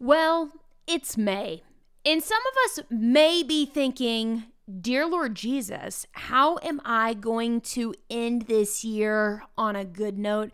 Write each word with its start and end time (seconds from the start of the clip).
Well, 0.00 0.52
it's 0.86 1.16
May. 1.16 1.62
And 2.06 2.22
some 2.22 2.38
of 2.38 2.54
us 2.64 2.84
may 2.88 3.42
be 3.42 3.66
thinking, 3.66 4.44
Dear 4.80 5.06
Lord 5.06 5.34
Jesus, 5.34 6.06
how 6.12 6.58
am 6.58 6.80
I 6.84 7.14
going 7.14 7.62
to 7.62 7.94
end 8.08 8.42
this 8.42 8.84
year 8.84 9.42
on 9.56 9.74
a 9.74 9.84
good 9.84 10.18
note? 10.18 10.52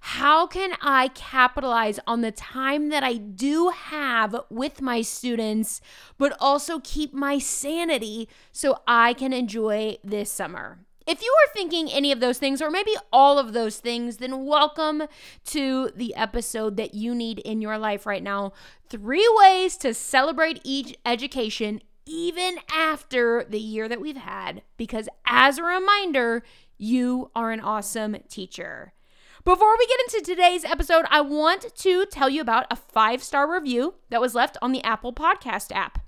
How 0.00 0.46
can 0.46 0.72
I 0.80 1.08
capitalize 1.08 2.00
on 2.06 2.22
the 2.22 2.32
time 2.32 2.88
that 2.88 3.04
I 3.04 3.14
do 3.14 3.68
have 3.68 4.34
with 4.48 4.80
my 4.80 5.02
students, 5.02 5.80
but 6.18 6.36
also 6.40 6.80
keep 6.82 7.12
my 7.12 7.38
sanity 7.38 8.28
so 8.50 8.80
I 8.88 9.12
can 9.12 9.32
enjoy 9.32 9.98
this 10.02 10.32
summer? 10.32 10.78
If 11.06 11.22
you 11.22 11.34
are 11.44 11.52
thinking 11.54 11.90
any 11.90 12.12
of 12.12 12.20
those 12.20 12.38
things, 12.38 12.60
or 12.60 12.70
maybe 12.70 12.94
all 13.12 13.38
of 13.38 13.52
those 13.52 13.78
things, 13.78 14.18
then 14.18 14.44
welcome 14.44 15.04
to 15.46 15.90
the 15.96 16.14
episode 16.14 16.76
that 16.76 16.94
you 16.94 17.14
need 17.14 17.38
in 17.38 17.62
your 17.62 17.78
life 17.78 18.04
right 18.04 18.22
now. 18.22 18.52
Three 18.88 19.28
ways 19.38 19.76
to 19.78 19.94
celebrate 19.94 20.60
each 20.62 20.96
education, 21.06 21.80
even 22.04 22.58
after 22.72 23.44
the 23.48 23.58
year 23.58 23.88
that 23.88 24.00
we've 24.00 24.16
had. 24.16 24.62
Because 24.76 25.08
as 25.26 25.58
a 25.58 25.62
reminder, 25.62 26.42
you 26.76 27.30
are 27.34 27.50
an 27.50 27.60
awesome 27.60 28.18
teacher. 28.28 28.92
Before 29.42 29.74
we 29.78 29.86
get 29.86 30.14
into 30.14 30.30
today's 30.30 30.66
episode, 30.66 31.06
I 31.08 31.22
want 31.22 31.74
to 31.74 32.06
tell 32.06 32.28
you 32.28 32.42
about 32.42 32.66
a 32.70 32.76
five 32.76 33.22
star 33.22 33.50
review 33.50 33.94
that 34.10 34.20
was 34.20 34.34
left 34.34 34.58
on 34.60 34.72
the 34.72 34.84
Apple 34.84 35.14
Podcast 35.14 35.72
app. 35.74 36.04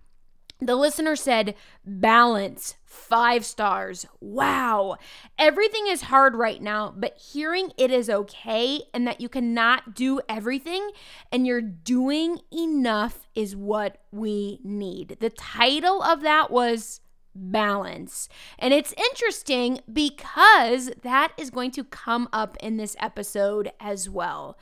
The 0.62 0.76
listener 0.76 1.16
said, 1.16 1.56
balance, 1.84 2.76
five 2.84 3.44
stars. 3.44 4.06
Wow. 4.20 4.96
Everything 5.36 5.88
is 5.88 6.02
hard 6.02 6.36
right 6.36 6.62
now, 6.62 6.94
but 6.96 7.18
hearing 7.18 7.72
it 7.76 7.90
is 7.90 8.08
okay 8.08 8.82
and 8.94 9.04
that 9.06 9.20
you 9.20 9.28
cannot 9.28 9.94
do 9.94 10.20
everything 10.28 10.90
and 11.32 11.44
you're 11.44 11.60
doing 11.60 12.38
enough 12.52 13.26
is 13.34 13.56
what 13.56 13.98
we 14.12 14.60
need. 14.62 15.16
The 15.18 15.30
title 15.30 16.00
of 16.00 16.20
that 16.20 16.52
was 16.52 17.00
balance. 17.34 18.28
And 18.56 18.72
it's 18.72 18.94
interesting 18.96 19.80
because 19.92 20.92
that 21.02 21.32
is 21.36 21.50
going 21.50 21.72
to 21.72 21.82
come 21.82 22.28
up 22.32 22.56
in 22.60 22.76
this 22.76 22.94
episode 23.00 23.72
as 23.80 24.08
well. 24.08 24.56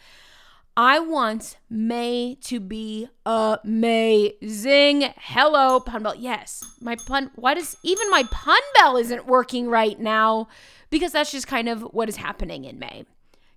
I 0.76 1.00
want 1.00 1.58
May 1.68 2.36
to 2.42 2.60
be 2.60 3.08
amazing. 3.26 5.12
Hello, 5.16 5.80
pun 5.80 6.02
bell. 6.02 6.14
Yes, 6.14 6.64
my 6.80 6.96
pun. 7.06 7.30
Why 7.34 7.54
does 7.54 7.76
even 7.82 8.08
my 8.10 8.22
pun 8.30 8.60
bell 8.76 8.96
isn't 8.96 9.26
working 9.26 9.68
right 9.68 9.98
now? 9.98 10.48
Because 10.88 11.12
that's 11.12 11.32
just 11.32 11.46
kind 11.46 11.68
of 11.68 11.82
what 11.82 12.08
is 12.08 12.16
happening 12.16 12.64
in 12.64 12.78
May. 12.78 13.04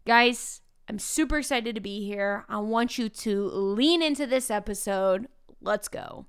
Guys, 0.05 0.61
I'm 0.89 0.99
super 0.99 1.37
excited 1.37 1.75
to 1.75 1.81
be 1.81 2.05
here. 2.05 2.45
I 2.49 2.59
want 2.59 2.97
you 2.97 3.09
to 3.09 3.45
lean 3.47 4.01
into 4.01 4.25
this 4.25 4.51
episode. 4.51 5.27
Let's 5.61 5.87
go. 5.87 6.25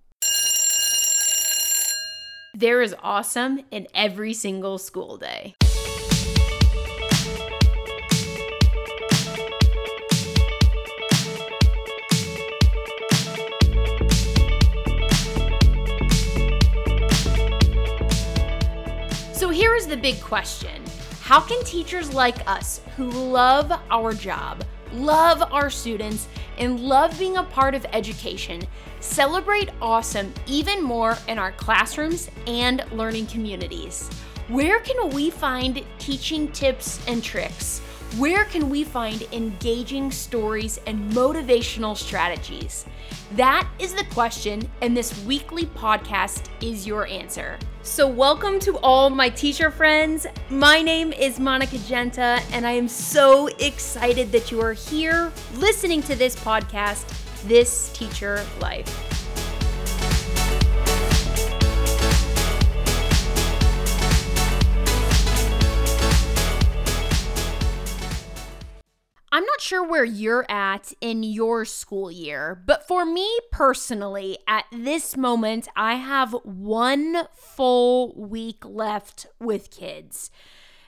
There 2.54 2.82
is 2.82 2.94
awesome 3.02 3.60
in 3.72 3.88
every 3.94 4.32
single 4.32 4.78
school 4.78 5.16
day. 5.16 5.56
The 19.94 20.00
big 20.00 20.20
question 20.20 20.82
How 21.20 21.40
can 21.40 21.62
teachers 21.62 22.12
like 22.12 22.48
us 22.50 22.80
who 22.96 23.08
love 23.10 23.72
our 23.92 24.12
job, 24.12 24.64
love 24.92 25.40
our 25.52 25.70
students, 25.70 26.26
and 26.58 26.80
love 26.80 27.16
being 27.16 27.36
a 27.36 27.44
part 27.44 27.76
of 27.76 27.86
education 27.92 28.62
celebrate 28.98 29.70
awesome 29.80 30.34
even 30.48 30.82
more 30.82 31.16
in 31.28 31.38
our 31.38 31.52
classrooms 31.52 32.28
and 32.48 32.84
learning 32.90 33.26
communities? 33.26 34.10
Where 34.48 34.80
can 34.80 35.10
we 35.10 35.30
find 35.30 35.84
teaching 36.00 36.50
tips 36.50 37.00
and 37.06 37.22
tricks? 37.22 37.78
Where 38.18 38.46
can 38.46 38.68
we 38.68 38.82
find 38.82 39.22
engaging 39.30 40.10
stories 40.10 40.80
and 40.88 41.12
motivational 41.12 41.96
strategies? 41.96 42.84
That 43.32 43.68
is 43.78 43.94
the 43.94 44.04
question, 44.12 44.70
and 44.80 44.96
this 44.96 45.24
weekly 45.24 45.64
podcast 45.64 46.48
is 46.62 46.86
your 46.86 47.06
answer. 47.06 47.58
So, 47.82 48.06
welcome 48.06 48.60
to 48.60 48.78
all 48.78 49.10
my 49.10 49.28
teacher 49.28 49.70
friends. 49.70 50.26
My 50.50 50.82
name 50.82 51.12
is 51.12 51.40
Monica 51.40 51.78
Genta, 51.78 52.40
and 52.52 52.66
I 52.66 52.72
am 52.72 52.86
so 52.86 53.48
excited 53.58 54.30
that 54.32 54.52
you 54.52 54.60
are 54.60 54.74
here 54.74 55.32
listening 55.56 56.02
to 56.02 56.14
this 56.14 56.36
podcast, 56.36 57.06
This 57.48 57.90
Teacher 57.92 58.44
Life. 58.60 59.13
I'm 69.34 69.44
not 69.46 69.60
sure 69.60 69.82
where 69.82 70.04
you're 70.04 70.48
at 70.48 70.92
in 71.00 71.24
your 71.24 71.64
school 71.64 72.08
year, 72.08 72.62
but 72.66 72.86
for 72.86 73.04
me 73.04 73.28
personally, 73.50 74.38
at 74.46 74.64
this 74.70 75.16
moment, 75.16 75.66
I 75.74 75.96
have 75.96 76.36
one 76.44 77.26
full 77.34 78.14
week 78.14 78.64
left 78.64 79.26
with 79.40 79.72
kids. 79.72 80.30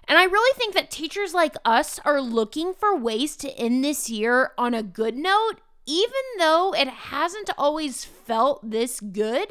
And 0.07 0.17
I 0.17 0.27
really 0.27 0.57
think 0.57 0.75
that 0.75 0.93
teachers 0.93 1.35
like 1.35 1.57
us 1.65 1.99
are 2.05 2.21
looking 2.21 2.73
for 2.73 2.97
ways 2.97 3.35
to 3.39 3.51
end 3.59 3.85
this 3.85 4.09
year 4.09 4.53
on 4.57 4.75
a 4.75 4.83
good 4.85 5.17
note, 5.17 5.57
even 5.85 6.13
though 6.39 6.73
it 6.73 6.87
hasn't 6.87 7.51
always 7.59 8.05
felt 8.05 8.71
this 8.71 9.01
good 9.01 9.49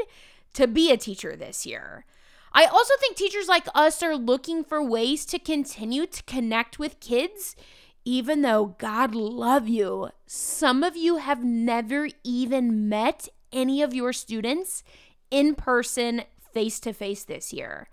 to 0.54 0.68
be 0.68 0.90
a 0.90 0.96
teacher 0.96 1.36
this 1.36 1.66
year. 1.66 2.06
I 2.54 2.64
also 2.64 2.94
think 3.02 3.18
teachers 3.18 3.50
like 3.50 3.68
us 3.76 4.02
are 4.02 4.16
looking 4.16 4.64
for 4.64 4.82
ways 4.82 5.26
to 5.26 5.38
continue 5.38 6.06
to 6.06 6.24
connect 6.24 6.80
with 6.80 7.02
kids 7.02 7.58
even 8.06 8.44
though 8.44 8.76
God 8.78 9.16
love 9.16 9.68
you, 9.68 10.10
some 10.28 10.84
of 10.84 10.96
you 10.96 11.18
have 11.18 11.44
never 11.44 12.08
even 12.24 12.88
met 12.88 13.28
any 13.52 13.82
of 13.82 13.94
your 13.94 14.14
students 14.14 14.84
in 15.32 15.56
person 15.56 16.24
face 16.54 16.80
to 16.82 16.94
face 16.94 17.24
this 17.24 17.52
year. 17.52 17.90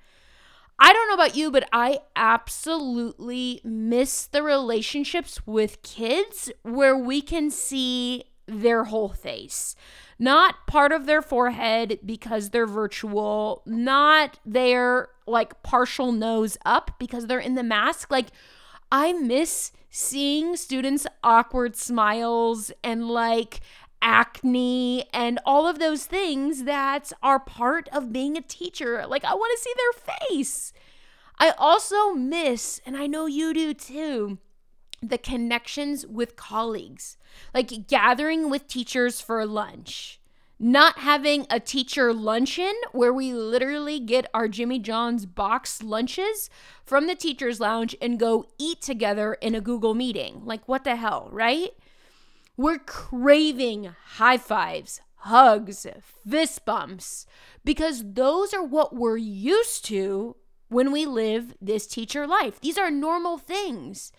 I 0.78 0.93
don't 0.93 1.09
know 1.09 1.15
about 1.15 1.37
you, 1.37 1.51
but 1.51 1.69
I 1.72 2.01
absolutely 2.17 3.61
miss 3.65 4.27
the 4.27 4.43
relationships 4.43 5.47
with 5.47 5.83
kids 5.83 6.51
where 6.62 6.97
we 6.97 7.22
can 7.22 7.51
see 7.51 8.25
their 8.47 8.84
whole 8.84 9.11
face. 9.11 9.77
Not 10.19 10.67
part 10.67 10.93
of 10.93 11.06
their 11.06 11.22
forehead 11.22 12.01
because 12.05 12.51
they're 12.51 12.67
virtual, 12.67 13.62
not 13.65 14.39
their 14.45 15.09
like 15.27 15.62
partial 15.62 16.12
nose 16.12 16.59
up 16.65 16.93
because 16.99 17.27
they're 17.27 17.39
in 17.39 17.55
the 17.55 17.62
mask. 17.62 18.11
Like, 18.11 18.28
I 18.92 19.14
miss 19.14 19.72
seeing 19.88 20.54
students' 20.54 21.06
awkward 21.25 21.76
smiles 21.76 22.70
and 22.84 23.08
like 23.08 23.60
acne 24.03 25.06
and 25.14 25.38
all 25.47 25.66
of 25.66 25.78
those 25.78 26.04
things 26.04 26.64
that 26.64 27.10
are 27.22 27.41
part 27.41 27.88
of 27.88 28.12
being 28.12 28.36
a 28.36 28.42
teacher. 28.42 29.06
Like, 29.06 29.25
I 29.25 29.32
want 29.32 29.50
to 29.56 29.62
see 29.62 29.72
their 29.76 30.16
face. 30.19 30.75
I 31.38 31.54
also 31.56 32.10
miss, 32.12 32.82
and 32.84 32.94
I 32.94 33.06
know 33.06 33.25
you 33.25 33.54
do 33.54 33.72
too, 33.72 34.36
the 35.03 35.16
connections 35.16 36.06
with 36.06 36.36
colleagues, 36.36 37.16
like 37.54 37.88
gathering 37.88 38.50
with 38.50 38.69
teachers 38.69 39.22
for 39.22 39.47
lunch 39.47 40.20
not 40.62 40.99
having 40.99 41.45
a 41.50 41.59
teacher 41.59 42.15
luncheon 42.15 42.73
where 42.93 43.12
we 43.12 43.33
literally 43.33 43.99
get 43.99 44.31
our 44.33 44.47
Jimmy 44.47 44.78
John's 44.78 45.27
box 45.27 45.83
lunches 45.83 46.49
from 46.84 47.09
the 47.09 47.17
teacher's 47.17 47.59
lounge 47.59 47.97
and 48.00 48.19
go 48.19 48.47
eat 48.59 48.81
together 48.81 49.34
in 49.34 49.56
a 49.56 49.61
Google 49.61 49.93
meeting. 49.93 50.43
Like, 50.45 50.69
what 50.69 50.84
the 50.84 50.95
hell, 50.95 51.28
right? 51.33 51.71
We're 52.56 52.78
craving 52.78 53.91
high 54.05 54.39
fives, 54.39 55.01
hugs, 55.17 55.84
fist 56.28 56.65
bumps, 56.65 57.27
because 57.65 58.04
those 58.13 58.54
are 58.54 58.63
what 58.63 58.95
we're 58.95 59.16
used 59.16 59.84
to 59.86 60.36
when 60.69 60.92
we 60.92 61.07
live 61.07 61.54
this 61.60 61.89
teacher 61.89 62.25
life. 62.25 62.60
These 62.60 62.78
are 62.78 62.91
normal 62.91 63.36
things. 63.36 64.13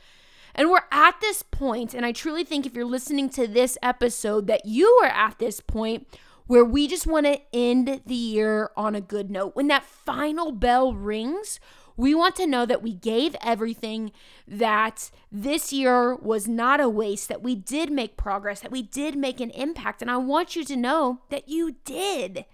And 0.54 0.70
we're 0.70 0.84
at 0.92 1.22
this 1.22 1.42
point, 1.42 1.94
and 1.94 2.06
I 2.06 2.12
truly 2.12 2.44
think 2.44 2.66
if 2.66 2.76
you're 2.76 2.86
listening 2.86 3.30
to 3.30 3.48
this 3.48 3.78
episode, 3.82 4.48
that 4.48 4.66
you 4.66 4.88
are 5.04 5.10
at 5.10 5.40
this 5.40 5.62
point 5.62 6.06
where 6.48 6.66
we 6.66 6.88
just 6.88 7.08
want 7.08 7.26
to 7.26 7.40
end 7.54 8.02
the 8.06 8.16
year 8.16 8.70
on 8.76 8.96
a 8.96 9.02
good 9.02 9.32
note. 9.32 9.56
When 9.56 9.68
that 9.68 9.86
final 9.86 10.52
bell 10.52 10.94
rings, 10.94 11.60
we 11.96 12.16
want 12.16 12.36
to 12.38 12.48
know 12.48 12.66
that 12.66 12.82
we 12.82 12.94
gave 12.94 13.36
everything, 13.42 14.12
that 14.48 15.12
this 15.32 15.72
year 15.72 16.16
was 16.16 16.48
not 16.48 16.82
a 16.82 16.90
waste, 16.90 17.30
that 17.30 17.44
we 17.44 17.56
did 17.56 17.92
make 17.92 18.18
progress, 18.18 18.62
that 18.62 18.72
we 18.72 18.82
did 18.82 19.16
make 19.16 19.40
an 19.40 19.52
impact. 19.52 20.02
And 20.02 20.10
I 20.10 20.18
want 20.18 20.56
you 20.56 20.66
to 20.66 20.76
know 20.76 21.22
that 21.30 21.48
you 21.48 21.76
did. 21.86 22.46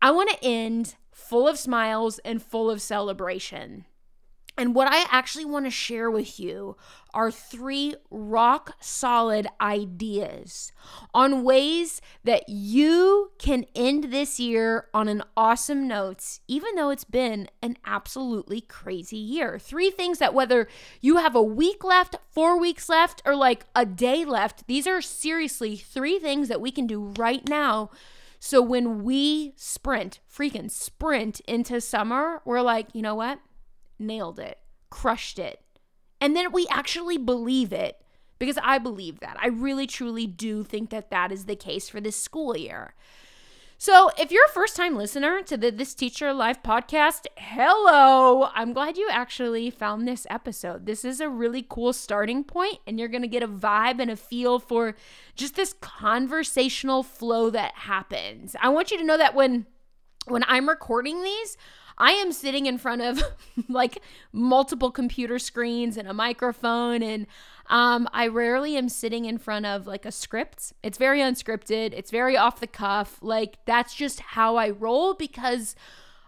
I 0.00 0.10
want 0.10 0.30
to 0.30 0.44
end 0.44 0.94
full 1.10 1.48
of 1.48 1.58
smiles 1.58 2.20
and 2.20 2.42
full 2.42 2.70
of 2.70 2.80
celebration. 2.80 3.86
And 4.56 4.72
what 4.74 4.86
I 4.88 5.04
actually 5.10 5.44
want 5.44 5.64
to 5.64 5.70
share 5.70 6.08
with 6.08 6.38
you 6.38 6.76
are 7.12 7.30
three 7.30 7.96
rock 8.10 8.76
solid 8.80 9.48
ideas 9.60 10.70
on 11.12 11.42
ways 11.42 12.00
that 12.22 12.48
you 12.48 13.32
can 13.38 13.66
end 13.74 14.04
this 14.04 14.38
year 14.38 14.86
on 14.94 15.08
an 15.08 15.22
awesome 15.36 15.88
note, 15.88 16.38
even 16.46 16.76
though 16.76 16.90
it's 16.90 17.04
been 17.04 17.48
an 17.62 17.76
absolutely 17.84 18.60
crazy 18.60 19.16
year. 19.16 19.58
Three 19.58 19.90
things 19.90 20.18
that, 20.18 20.34
whether 20.34 20.68
you 21.00 21.16
have 21.16 21.34
a 21.34 21.42
week 21.42 21.82
left, 21.82 22.16
four 22.30 22.58
weeks 22.58 22.88
left, 22.88 23.22
or 23.24 23.34
like 23.34 23.66
a 23.74 23.84
day 23.84 24.24
left, 24.24 24.68
these 24.68 24.86
are 24.86 25.02
seriously 25.02 25.76
three 25.76 26.20
things 26.20 26.46
that 26.46 26.60
we 26.60 26.70
can 26.70 26.86
do 26.86 27.12
right 27.18 27.48
now. 27.48 27.90
So 28.38 28.62
when 28.62 29.02
we 29.02 29.54
sprint, 29.56 30.20
freaking 30.30 30.70
sprint 30.70 31.40
into 31.48 31.80
summer, 31.80 32.40
we're 32.44 32.60
like, 32.60 32.88
you 32.92 33.02
know 33.02 33.14
what? 33.16 33.40
Nailed 33.98 34.38
it, 34.38 34.58
crushed 34.90 35.38
it. 35.38 35.60
And 36.20 36.34
then 36.36 36.52
we 36.52 36.66
actually 36.70 37.18
believe 37.18 37.72
it 37.72 38.00
because 38.38 38.58
I 38.62 38.78
believe 38.78 39.20
that. 39.20 39.36
I 39.40 39.48
really, 39.48 39.86
truly 39.86 40.26
do 40.26 40.62
think 40.62 40.90
that 40.90 41.10
that 41.10 41.32
is 41.32 41.44
the 41.44 41.56
case 41.56 41.88
for 41.88 42.00
this 42.00 42.16
school 42.16 42.56
year. 42.56 42.94
So, 43.76 44.10
if 44.16 44.30
you're 44.30 44.46
a 44.46 44.52
first 44.52 44.76
time 44.76 44.96
listener 44.96 45.42
to 45.42 45.56
the 45.56 45.70
This 45.70 45.94
Teacher 45.94 46.32
Life 46.32 46.62
podcast, 46.62 47.26
hello! 47.36 48.48
I'm 48.54 48.72
glad 48.72 48.96
you 48.96 49.08
actually 49.10 49.68
found 49.68 50.06
this 50.06 50.26
episode. 50.30 50.86
This 50.86 51.04
is 51.04 51.20
a 51.20 51.28
really 51.28 51.66
cool 51.68 51.92
starting 51.92 52.44
point, 52.44 52.78
and 52.86 52.98
you're 52.98 53.08
gonna 53.08 53.26
get 53.26 53.42
a 53.42 53.48
vibe 53.48 54.00
and 54.00 54.10
a 54.10 54.16
feel 54.16 54.58
for 54.58 54.94
just 55.34 55.56
this 55.56 55.74
conversational 55.80 57.02
flow 57.02 57.50
that 57.50 57.74
happens. 57.74 58.54
I 58.60 58.68
want 58.68 58.90
you 58.90 58.98
to 58.98 59.04
know 59.04 59.18
that 59.18 59.34
when 59.34 59.66
when 60.26 60.44
I'm 60.46 60.68
recording 60.68 61.22
these, 61.22 61.56
I 61.96 62.12
am 62.12 62.32
sitting 62.32 62.66
in 62.66 62.78
front 62.78 63.02
of 63.02 63.22
like 63.68 64.00
multiple 64.32 64.90
computer 64.90 65.38
screens 65.38 65.96
and 65.96 66.08
a 66.08 66.14
microphone 66.14 67.02
and 67.02 67.26
um, 67.66 68.08
I 68.12 68.26
rarely 68.26 68.76
am 68.76 68.88
sitting 68.88 69.24
in 69.24 69.38
front 69.38 69.64
of 69.64 69.86
like 69.86 70.04
a 70.04 70.12
script. 70.12 70.72
It's 70.82 70.98
very 70.98 71.20
unscripted. 71.20 71.92
It's 71.92 72.10
very 72.10 72.36
off 72.36 72.60
the 72.60 72.66
cuff. 72.66 73.18
Like 73.22 73.58
that's 73.64 73.94
just 73.94 74.20
how 74.20 74.56
I 74.56 74.70
roll 74.70 75.14
because 75.14 75.74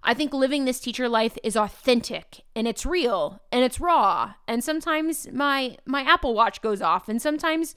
I 0.02 0.14
think 0.14 0.32
living 0.32 0.64
this 0.64 0.80
teacher 0.80 1.08
life 1.08 1.36
is 1.42 1.56
authentic 1.56 2.44
and 2.54 2.68
it's 2.68 2.86
real 2.86 3.42
and 3.52 3.64
it's 3.64 3.80
raw. 3.80 4.34
And 4.46 4.62
sometimes 4.62 5.28
my 5.32 5.76
my 5.84 6.02
Apple 6.02 6.34
Watch 6.34 6.62
goes 6.62 6.80
off 6.80 7.08
and 7.08 7.20
sometimes 7.20 7.74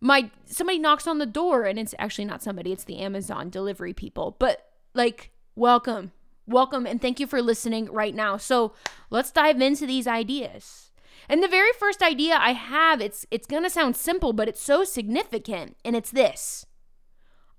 my 0.00 0.30
somebody 0.46 0.78
knocks 0.78 1.06
on 1.06 1.18
the 1.18 1.26
door 1.26 1.64
and 1.64 1.78
it's 1.78 1.94
actually 1.98 2.24
not 2.24 2.42
somebody, 2.42 2.72
it's 2.72 2.84
the 2.84 2.98
Amazon 2.98 3.50
delivery 3.50 3.92
people. 3.92 4.36
But 4.38 4.68
like 4.94 5.30
welcome 5.54 6.12
welcome 6.46 6.86
and 6.86 7.00
thank 7.00 7.20
you 7.20 7.26
for 7.26 7.42
listening 7.42 7.90
right 7.90 8.14
now. 8.14 8.36
So 8.36 8.72
let's 9.10 9.30
dive 9.30 9.60
into 9.60 9.86
these 9.86 10.06
ideas. 10.06 10.90
And 11.28 11.42
the 11.42 11.48
very 11.48 11.72
first 11.78 12.02
idea 12.02 12.36
I 12.36 12.52
have, 12.52 13.00
it's 13.00 13.26
it's 13.30 13.46
gonna 13.46 13.70
sound 13.70 13.96
simple, 13.96 14.32
but 14.32 14.48
it's 14.48 14.62
so 14.62 14.84
significant, 14.84 15.76
and 15.84 15.96
it's 15.96 16.10
this. 16.10 16.66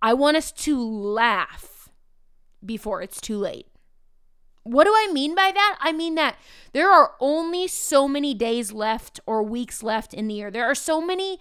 I 0.01 0.13
want 0.13 0.37
us 0.37 0.51
to 0.53 0.81
laugh 0.81 1.89
before 2.65 3.01
it's 3.01 3.19
too 3.19 3.37
late. 3.37 3.67
What 4.63 4.85
do 4.85 4.91
I 4.93 5.09
mean 5.11 5.33
by 5.33 5.51
that? 5.53 5.77
I 5.79 5.91
mean 5.91 6.15
that 6.15 6.37
there 6.73 6.91
are 6.91 7.13
only 7.19 7.67
so 7.67 8.07
many 8.07 8.33
days 8.33 8.71
left 8.71 9.19
or 9.25 9.41
weeks 9.41 9.81
left 9.81 10.13
in 10.13 10.27
the 10.27 10.35
year. 10.35 10.51
There 10.51 10.65
are 10.65 10.75
so 10.75 11.01
many 11.01 11.39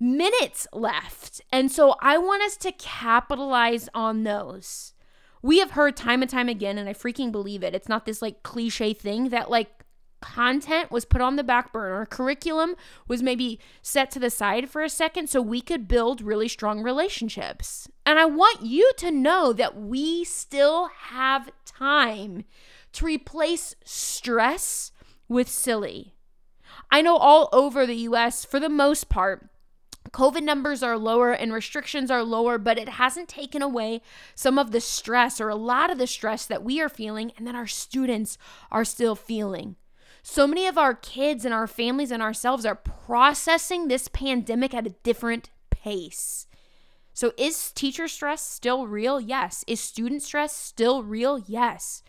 minutes 0.00 0.66
left. 0.72 1.42
And 1.52 1.70
so 1.70 1.96
I 2.00 2.16
want 2.18 2.42
us 2.42 2.56
to 2.58 2.72
capitalize 2.72 3.88
on 3.94 4.24
those 4.24 4.94
we 5.42 5.58
have 5.58 5.72
heard 5.72 5.96
time 5.96 6.22
and 6.22 6.30
time 6.30 6.48
again, 6.48 6.78
and 6.78 6.88
I 6.88 6.94
freaking 6.94 7.32
believe 7.32 7.62
it. 7.62 7.74
It's 7.74 7.88
not 7.88 8.06
this 8.06 8.22
like 8.22 8.42
cliche 8.42 8.94
thing 8.94 9.30
that 9.30 9.50
like 9.50 9.82
content 10.22 10.90
was 10.90 11.04
put 11.04 11.20
on 11.20 11.36
the 11.36 11.44
back 11.44 11.72
burner, 11.72 12.06
curriculum 12.06 12.76
was 13.08 13.22
maybe 13.22 13.58
set 13.82 14.10
to 14.12 14.18
the 14.18 14.30
side 14.30 14.70
for 14.70 14.82
a 14.82 14.88
second 14.88 15.28
so 15.28 15.42
we 15.42 15.60
could 15.60 15.88
build 15.88 16.22
really 16.22 16.48
strong 16.48 16.82
relationships. 16.82 17.88
And 18.06 18.18
I 18.18 18.24
want 18.24 18.62
you 18.62 18.92
to 18.98 19.10
know 19.10 19.52
that 19.52 19.76
we 19.76 20.24
still 20.24 20.88
have 21.08 21.50
time 21.66 22.44
to 22.92 23.04
replace 23.04 23.74
stress 23.84 24.92
with 25.28 25.48
silly. 25.48 26.14
I 26.90 27.02
know 27.02 27.16
all 27.16 27.48
over 27.52 27.84
the 27.84 27.96
US, 27.96 28.44
for 28.44 28.60
the 28.60 28.68
most 28.68 29.08
part, 29.08 29.48
COVID 30.12 30.42
numbers 30.42 30.82
are 30.82 30.98
lower 30.98 31.32
and 31.32 31.52
restrictions 31.52 32.10
are 32.10 32.22
lower, 32.22 32.58
but 32.58 32.78
it 32.78 32.90
hasn't 32.90 33.28
taken 33.28 33.62
away 33.62 34.02
some 34.34 34.58
of 34.58 34.70
the 34.70 34.80
stress 34.80 35.40
or 35.40 35.48
a 35.48 35.54
lot 35.54 35.90
of 35.90 35.98
the 35.98 36.06
stress 36.06 36.44
that 36.46 36.62
we 36.62 36.80
are 36.80 36.88
feeling 36.88 37.32
and 37.36 37.46
that 37.46 37.54
our 37.54 37.66
students 37.66 38.36
are 38.70 38.84
still 38.84 39.14
feeling. 39.14 39.76
So 40.22 40.46
many 40.46 40.66
of 40.66 40.78
our 40.78 40.94
kids 40.94 41.44
and 41.44 41.54
our 41.54 41.66
families 41.66 42.10
and 42.10 42.22
ourselves 42.22 42.64
are 42.66 42.74
processing 42.74 43.88
this 43.88 44.08
pandemic 44.08 44.74
at 44.74 44.86
a 44.86 44.94
different 45.02 45.50
pace. 45.70 46.46
So, 47.14 47.32
is 47.36 47.72
teacher 47.72 48.08
stress 48.08 48.46
still 48.46 48.86
real? 48.86 49.20
Yes. 49.20 49.64
Is 49.66 49.80
student 49.80 50.22
stress 50.22 50.54
still 50.54 51.02
real? 51.02 51.38
Yes. 51.38 52.02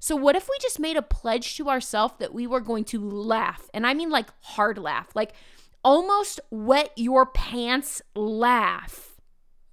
So, 0.00 0.16
what 0.16 0.36
if 0.36 0.48
we 0.48 0.56
just 0.60 0.78
made 0.78 0.96
a 0.96 1.02
pledge 1.02 1.56
to 1.56 1.68
ourselves 1.68 2.14
that 2.18 2.32
we 2.32 2.46
were 2.46 2.60
going 2.60 2.84
to 2.86 3.00
laugh? 3.00 3.68
And 3.74 3.86
I 3.86 3.92
mean 3.92 4.10
like 4.10 4.28
hard 4.40 4.78
laugh. 4.78 5.08
Like, 5.14 5.34
almost 5.84 6.40
wet 6.50 6.90
your 6.96 7.26
pants 7.26 8.02
laugh 8.14 9.20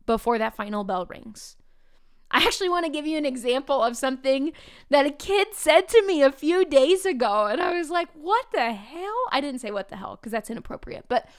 before 0.05 0.37
that 0.37 0.55
final 0.55 0.83
bell 0.83 1.05
rings. 1.05 1.55
I 2.31 2.39
actually 2.39 2.69
want 2.69 2.85
to 2.85 2.91
give 2.91 3.05
you 3.05 3.17
an 3.17 3.25
example 3.25 3.81
of 3.83 3.95
something 3.95 4.51
that 4.89 5.05
a 5.05 5.11
kid 5.11 5.49
said 5.53 5.87
to 5.89 6.03
me 6.05 6.21
a 6.21 6.31
few 6.31 6.65
days 6.65 7.05
ago. 7.05 7.45
And 7.45 7.61
I 7.61 7.77
was 7.77 7.89
like, 7.89 8.09
what 8.13 8.47
the 8.51 8.73
hell? 8.73 9.15
I 9.31 9.39
didn't 9.41 9.61
say 9.61 9.71
what 9.71 9.89
the 9.89 9.95
hell 9.95 10.17
because 10.17 10.31
that's 10.31 10.49
inappropriate. 10.49 11.05
But 11.07 11.29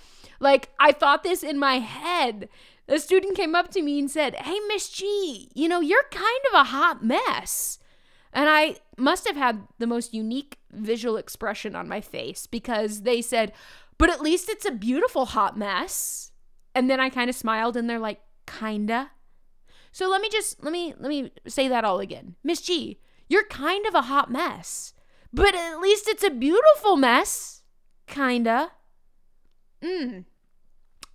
like, 0.41 0.71
I 0.79 0.93
thought 0.93 1.23
this 1.23 1.43
in 1.43 1.59
my 1.59 1.81
head. 1.81 2.49
The 2.87 2.99
student 2.99 3.37
came 3.37 3.55
up 3.55 3.71
to 3.73 3.83
me 3.83 3.99
and 3.99 4.11
said, 4.11 4.37
Hey, 4.37 4.59
Miss 4.69 4.89
G, 4.89 5.51
you 5.55 5.69
know, 5.69 5.81
you're 5.81 6.05
kind 6.11 6.41
of 6.53 6.61
a 6.61 6.65
hot 6.65 7.05
mess. 7.05 7.79
And 8.33 8.49
I 8.49 8.77
must 8.97 9.27
have 9.27 9.37
had 9.37 9.67
the 9.79 9.87
most 9.87 10.15
unique 10.15 10.59
visual 10.71 11.17
expression 11.17 11.75
on 11.75 11.89
my 11.89 12.01
face 12.01 12.47
because 12.47 13.03
they 13.03 13.23
said, 13.23 13.53
but 13.99 14.11
at 14.11 14.23
least 14.23 14.49
it's 14.49 14.67
a 14.67 14.71
beautiful 14.71 15.27
hot 15.27 15.57
mess. 15.57 16.33
And 16.75 16.91
then 16.91 17.01
I 17.01 17.09
kind 17.09 17.31
of 17.31 17.37
smiled 17.37 17.77
and 17.77 17.89
they're 17.89 17.99
like, 17.99 18.21
kinda. 18.47 19.11
So 19.93 20.09
let 20.09 20.21
me 20.21 20.29
just 20.29 20.63
let 20.63 20.73
me 20.73 20.95
let 20.99 21.09
me 21.09 21.33
say 21.47 21.69
that 21.69 21.85
all 21.85 22.01
again. 22.01 22.37
Miss 22.45 22.61
G, 22.61 23.01
you're 23.29 23.47
kind 23.47 23.87
of 23.87 23.95
a 23.95 24.03
hot 24.03 24.31
mess. 24.31 24.93
But 25.33 25.55
at 25.55 25.81
least 25.81 26.09
it's 26.09 26.23
a 26.23 26.31
beautiful 26.31 26.97
mess. 26.97 27.63
Kinda. 28.07 28.73
Mm. 29.83 30.25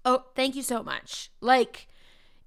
Oh, 0.03 0.25
thank 0.35 0.55
you 0.55 0.63
so 0.63 0.83
much. 0.83 1.31
Like 1.41 1.87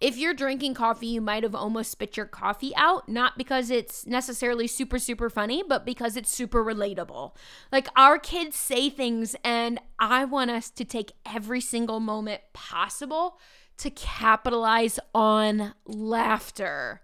if 0.05 0.19
you're 0.19 0.35
drinking 0.35 0.75
coffee, 0.75 1.07
you 1.07 1.23
might 1.23 1.45
have 1.45 1.55
almost 1.55 1.91
spit 1.91 2.15
your 2.15 2.27
coffee 2.27 2.77
out, 2.77 3.09
not 3.09 3.39
because 3.39 3.71
it's 3.71 4.07
necessarily 4.07 4.67
super, 4.67 4.99
super 4.99 5.31
funny, 5.31 5.63
but 5.67 5.87
because 5.87 6.15
it's 6.15 6.31
super 6.31 6.63
relatable. 6.63 7.35
Like 7.73 7.89
our 7.97 8.19
kids 8.19 8.55
say 8.55 8.91
things, 8.91 9.35
and 9.43 9.81
I 9.99 10.27
want 10.27 10.51
us 10.51 10.69
to 10.69 10.85
take 10.85 11.13
every 11.25 11.63
single 11.63 12.01
moment 12.01 12.43
possible 12.53 13.39
to 13.79 13.89
capitalize 13.89 15.01
on 15.15 15.73
laughter. 15.87 17.01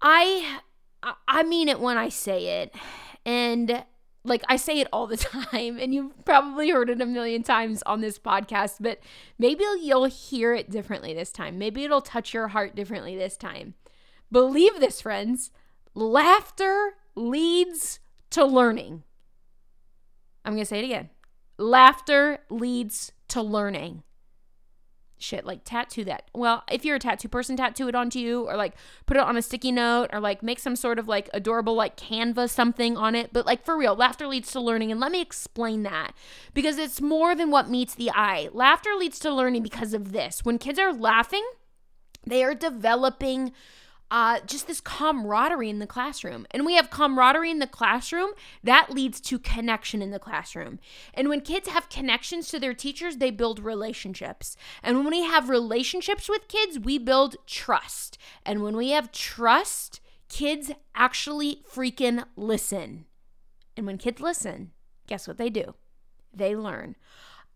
I 0.00 0.60
I 1.26 1.42
mean 1.42 1.68
it 1.68 1.80
when 1.80 1.98
I 1.98 2.10
say 2.10 2.62
it. 2.62 2.76
And 3.24 3.84
like 4.26 4.42
I 4.48 4.56
say 4.56 4.80
it 4.80 4.88
all 4.92 5.06
the 5.06 5.16
time, 5.52 5.78
and 5.78 5.94
you've 5.94 6.24
probably 6.24 6.70
heard 6.70 6.90
it 6.90 7.00
a 7.00 7.06
million 7.06 7.42
times 7.42 7.82
on 7.86 8.00
this 8.00 8.18
podcast, 8.18 8.76
but 8.80 9.00
maybe 9.38 9.64
you'll 9.80 10.04
hear 10.04 10.54
it 10.54 10.70
differently 10.70 11.14
this 11.14 11.32
time. 11.32 11.58
Maybe 11.58 11.84
it'll 11.84 12.02
touch 12.02 12.34
your 12.34 12.48
heart 12.48 12.74
differently 12.74 13.16
this 13.16 13.36
time. 13.36 13.74
Believe 14.30 14.80
this, 14.80 15.00
friends 15.00 15.50
laughter 15.96 16.92
leads 17.14 17.98
to 18.30 18.44
learning. 18.44 19.02
I'm 20.44 20.52
going 20.52 20.62
to 20.62 20.66
say 20.66 20.78
it 20.78 20.84
again 20.84 21.10
laughter 21.58 22.38
leads 22.50 23.12
to 23.28 23.42
learning 23.42 24.02
shit 25.18 25.44
like 25.44 25.60
tattoo 25.64 26.04
that. 26.04 26.24
Well 26.34 26.62
if 26.70 26.84
you're 26.84 26.96
a 26.96 27.00
tattoo 27.00 27.28
person 27.28 27.56
tattoo 27.56 27.88
it 27.88 27.94
onto 27.94 28.18
you 28.18 28.48
or 28.48 28.56
like 28.56 28.74
put 29.06 29.16
it 29.16 29.22
on 29.22 29.36
a 29.36 29.42
sticky 29.42 29.72
note 29.72 30.10
or 30.12 30.20
like 30.20 30.42
make 30.42 30.58
some 30.58 30.76
sort 30.76 30.98
of 30.98 31.08
like 31.08 31.30
adorable 31.32 31.74
like 31.74 31.96
canvas 31.96 32.52
something 32.52 32.96
on 32.96 33.14
it. 33.14 33.32
But 33.32 33.46
like 33.46 33.64
for 33.64 33.76
real 33.76 33.94
laughter 33.94 34.26
leads 34.26 34.50
to 34.52 34.60
learning. 34.60 34.90
And 34.90 35.00
let 35.00 35.12
me 35.12 35.20
explain 35.20 35.82
that 35.84 36.12
because 36.54 36.78
it's 36.78 37.00
more 37.00 37.34
than 37.34 37.50
what 37.50 37.68
meets 37.70 37.94
the 37.94 38.10
eye. 38.10 38.48
Laughter 38.52 38.90
leads 38.96 39.18
to 39.20 39.32
learning 39.32 39.62
because 39.62 39.94
of 39.94 40.12
this. 40.12 40.44
When 40.44 40.58
kids 40.58 40.78
are 40.78 40.92
laughing 40.92 41.46
they 42.26 42.42
are 42.42 42.54
developing 42.54 43.52
uh, 44.10 44.40
just 44.46 44.66
this 44.66 44.80
camaraderie 44.80 45.70
in 45.70 45.78
the 45.78 45.86
classroom. 45.86 46.46
And 46.50 46.64
we 46.64 46.74
have 46.74 46.90
camaraderie 46.90 47.50
in 47.50 47.58
the 47.58 47.66
classroom, 47.66 48.30
that 48.62 48.90
leads 48.90 49.20
to 49.22 49.38
connection 49.38 50.00
in 50.02 50.10
the 50.10 50.18
classroom. 50.18 50.78
And 51.12 51.28
when 51.28 51.40
kids 51.40 51.68
have 51.68 51.88
connections 51.88 52.48
to 52.48 52.60
their 52.60 52.74
teachers, 52.74 53.16
they 53.16 53.30
build 53.30 53.58
relationships. 53.58 54.56
And 54.82 54.98
when 54.98 55.10
we 55.10 55.22
have 55.24 55.48
relationships 55.48 56.28
with 56.28 56.48
kids, 56.48 56.78
we 56.78 56.98
build 56.98 57.36
trust. 57.46 58.18
And 58.44 58.62
when 58.62 58.76
we 58.76 58.90
have 58.90 59.12
trust, 59.12 60.00
kids 60.28 60.70
actually 60.94 61.62
freaking 61.70 62.24
listen. 62.36 63.06
And 63.76 63.86
when 63.86 63.98
kids 63.98 64.20
listen, 64.20 64.72
guess 65.06 65.26
what 65.26 65.38
they 65.38 65.50
do? 65.50 65.74
They 66.32 66.54
learn. 66.54 66.96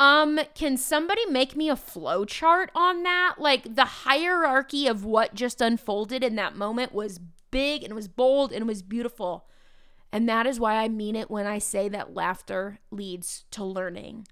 Um, 0.00 0.40
can 0.54 0.78
somebody 0.78 1.26
make 1.26 1.54
me 1.54 1.68
a 1.68 1.76
flow 1.76 2.24
chart 2.24 2.70
on 2.74 3.02
that? 3.02 3.34
Like 3.38 3.74
the 3.74 3.84
hierarchy 3.84 4.86
of 4.86 5.04
what 5.04 5.34
just 5.34 5.60
unfolded 5.60 6.24
in 6.24 6.36
that 6.36 6.56
moment 6.56 6.94
was 6.94 7.20
big 7.50 7.82
and 7.82 7.92
it 7.92 7.94
was 7.94 8.08
bold 8.08 8.50
and 8.50 8.62
it 8.62 8.66
was 8.66 8.80
beautiful. 8.80 9.46
And 10.10 10.26
that 10.26 10.46
is 10.46 10.58
why 10.58 10.76
I 10.76 10.88
mean 10.88 11.14
it 11.16 11.30
when 11.30 11.46
I 11.46 11.58
say 11.58 11.90
that 11.90 12.14
laughter 12.14 12.78
leads 12.90 13.44
to 13.50 13.62
learning. 13.62 14.26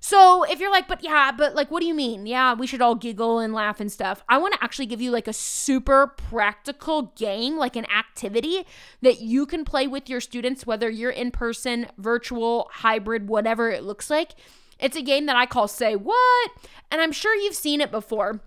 So 0.00 0.44
if 0.44 0.58
you're 0.58 0.70
like, 0.70 0.88
but 0.88 1.04
yeah, 1.04 1.32
but 1.32 1.54
like, 1.54 1.70
what 1.70 1.80
do 1.80 1.86
you 1.86 1.94
mean? 1.94 2.24
Yeah, 2.24 2.54
we 2.54 2.66
should 2.66 2.80
all 2.80 2.94
giggle 2.94 3.40
and 3.40 3.52
laugh 3.52 3.80
and 3.80 3.92
stuff. 3.92 4.24
I 4.26 4.38
want 4.38 4.54
to 4.54 4.64
actually 4.64 4.86
give 4.86 5.02
you 5.02 5.10
like 5.10 5.28
a 5.28 5.34
super 5.34 6.06
practical 6.06 7.12
game, 7.14 7.58
like 7.58 7.76
an 7.76 7.84
activity 7.90 8.64
that 9.02 9.20
you 9.20 9.44
can 9.44 9.66
play 9.66 9.86
with 9.86 10.08
your 10.08 10.22
students, 10.22 10.66
whether 10.66 10.88
you're 10.88 11.10
in 11.10 11.30
person, 11.30 11.88
virtual, 11.98 12.70
hybrid, 12.72 13.28
whatever 13.28 13.70
it 13.70 13.82
looks 13.82 14.08
like. 14.08 14.30
It's 14.78 14.96
a 14.96 15.02
game 15.02 15.26
that 15.26 15.36
I 15.36 15.46
call 15.46 15.68
Say 15.68 15.96
What, 15.96 16.50
and 16.90 17.00
I'm 17.00 17.12
sure 17.12 17.34
you've 17.34 17.54
seen 17.54 17.80
it 17.80 17.90
before 17.90 18.40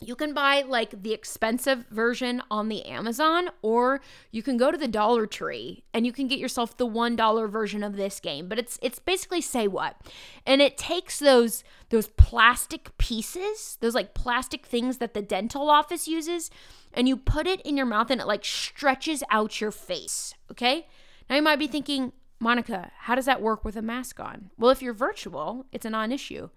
you 0.00 0.14
can 0.14 0.34
buy 0.34 0.62
like 0.66 1.02
the 1.02 1.12
expensive 1.12 1.86
version 1.90 2.42
on 2.50 2.68
the 2.68 2.84
Amazon, 2.84 3.48
or 3.62 4.00
you 4.30 4.42
can 4.42 4.56
go 4.56 4.70
to 4.70 4.76
the 4.76 4.88
Dollar 4.88 5.26
Tree 5.26 5.84
and 5.94 6.04
you 6.04 6.12
can 6.12 6.28
get 6.28 6.38
yourself 6.38 6.76
the 6.76 6.86
one 6.86 7.16
dollar 7.16 7.48
version 7.48 7.82
of 7.82 7.96
this 7.96 8.20
game. 8.20 8.48
But 8.48 8.58
it's 8.58 8.78
it's 8.82 8.98
basically 8.98 9.40
say 9.40 9.66
what, 9.66 9.96
and 10.44 10.60
it 10.60 10.76
takes 10.76 11.18
those 11.18 11.64
those 11.88 12.08
plastic 12.08 12.96
pieces, 12.98 13.78
those 13.80 13.94
like 13.94 14.12
plastic 14.12 14.66
things 14.66 14.98
that 14.98 15.14
the 15.14 15.22
dental 15.22 15.70
office 15.70 16.06
uses, 16.06 16.50
and 16.92 17.08
you 17.08 17.16
put 17.16 17.46
it 17.46 17.62
in 17.62 17.76
your 17.76 17.86
mouth 17.86 18.10
and 18.10 18.20
it 18.20 18.26
like 18.26 18.44
stretches 18.44 19.22
out 19.30 19.60
your 19.60 19.70
face. 19.70 20.34
Okay, 20.50 20.86
now 21.30 21.36
you 21.36 21.42
might 21.42 21.58
be 21.58 21.68
thinking, 21.68 22.12
Monica, 22.38 22.92
how 23.00 23.14
does 23.14 23.26
that 23.26 23.42
work 23.42 23.64
with 23.64 23.76
a 23.76 23.82
mask 23.82 24.20
on? 24.20 24.50
Well, 24.58 24.70
if 24.70 24.82
you're 24.82 24.92
virtual, 24.92 25.66
it's 25.72 25.86
a 25.86 25.90
non-issue. 25.90 26.50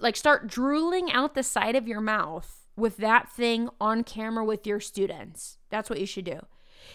Like 0.00 0.16
start 0.16 0.46
drooling 0.46 1.10
out 1.12 1.34
the 1.34 1.42
side 1.42 1.76
of 1.76 1.88
your 1.88 2.00
mouth 2.00 2.66
with 2.76 2.98
that 2.98 3.30
thing 3.30 3.68
on 3.80 4.04
camera 4.04 4.44
with 4.44 4.66
your 4.66 4.80
students. 4.80 5.58
That's 5.70 5.88
what 5.88 6.00
you 6.00 6.06
should 6.06 6.24
do. 6.26 6.40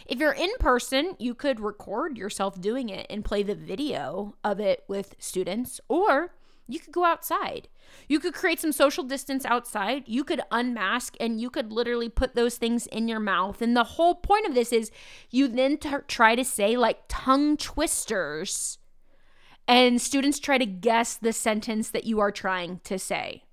If 0.05 0.19
you're 0.19 0.33
in 0.33 0.51
person, 0.59 1.15
you 1.19 1.33
could 1.33 1.59
record 1.59 2.17
yourself 2.17 2.61
doing 2.61 2.89
it 2.89 3.07
and 3.09 3.25
play 3.25 3.43
the 3.43 3.55
video 3.55 4.35
of 4.43 4.59
it 4.59 4.83
with 4.87 5.15
students, 5.19 5.81
or 5.89 6.33
you 6.73 6.79
could 6.79 6.93
go 6.93 7.05
outside. 7.05 7.67
You 8.07 8.19
could 8.19 8.33
create 8.33 8.59
some 8.59 8.71
social 8.71 9.03
distance 9.03 9.45
outside. 9.45 10.03
You 10.05 10.23
could 10.23 10.41
unmask 10.51 11.15
and 11.19 11.39
you 11.41 11.49
could 11.49 11.71
literally 11.71 12.09
put 12.09 12.35
those 12.35 12.57
things 12.57 12.87
in 12.87 13.07
your 13.07 13.19
mouth. 13.19 13.61
And 13.61 13.75
the 13.75 13.83
whole 13.83 14.15
point 14.15 14.47
of 14.47 14.55
this 14.55 14.71
is 14.71 14.91
you 15.29 15.47
then 15.47 15.77
t- 15.77 15.89
try 16.07 16.35
to 16.35 16.45
say 16.45 16.77
like 16.77 17.03
tongue 17.07 17.57
twisters, 17.57 18.77
and 19.67 20.01
students 20.01 20.39
try 20.39 20.57
to 20.57 20.65
guess 20.65 21.15
the 21.15 21.31
sentence 21.31 21.89
that 21.91 22.03
you 22.03 22.19
are 22.19 22.31
trying 22.31 22.81
to 22.83 22.97
say. 22.99 23.43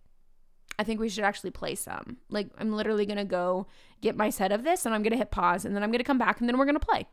I 0.78 0.84
think 0.84 1.00
we 1.00 1.08
should 1.08 1.25
actually 1.25 1.50
play 1.50 1.75
some. 1.75 2.18
Like, 2.30 2.48
I'm 2.58 2.72
literally 2.72 3.04
going 3.04 3.18
to 3.18 3.25
go 3.25 3.66
get 4.00 4.16
my 4.16 4.30
set 4.30 4.52
of 4.52 4.62
this 4.62 4.87
and 4.87 4.94
I'm 4.94 5.02
going 5.02 5.12
to 5.12 5.18
hit 5.18 5.30
pause 5.30 5.64
and 5.64 5.75
then 5.75 5.82
I'm 5.82 5.90
going 5.90 5.98
to 5.98 6.04
come 6.04 6.18
back 6.18 6.40
and 6.40 6.48
then 6.48 6.56
we're 6.56 6.64
going 6.64 6.78
to 6.78 6.87
play. 6.87 7.06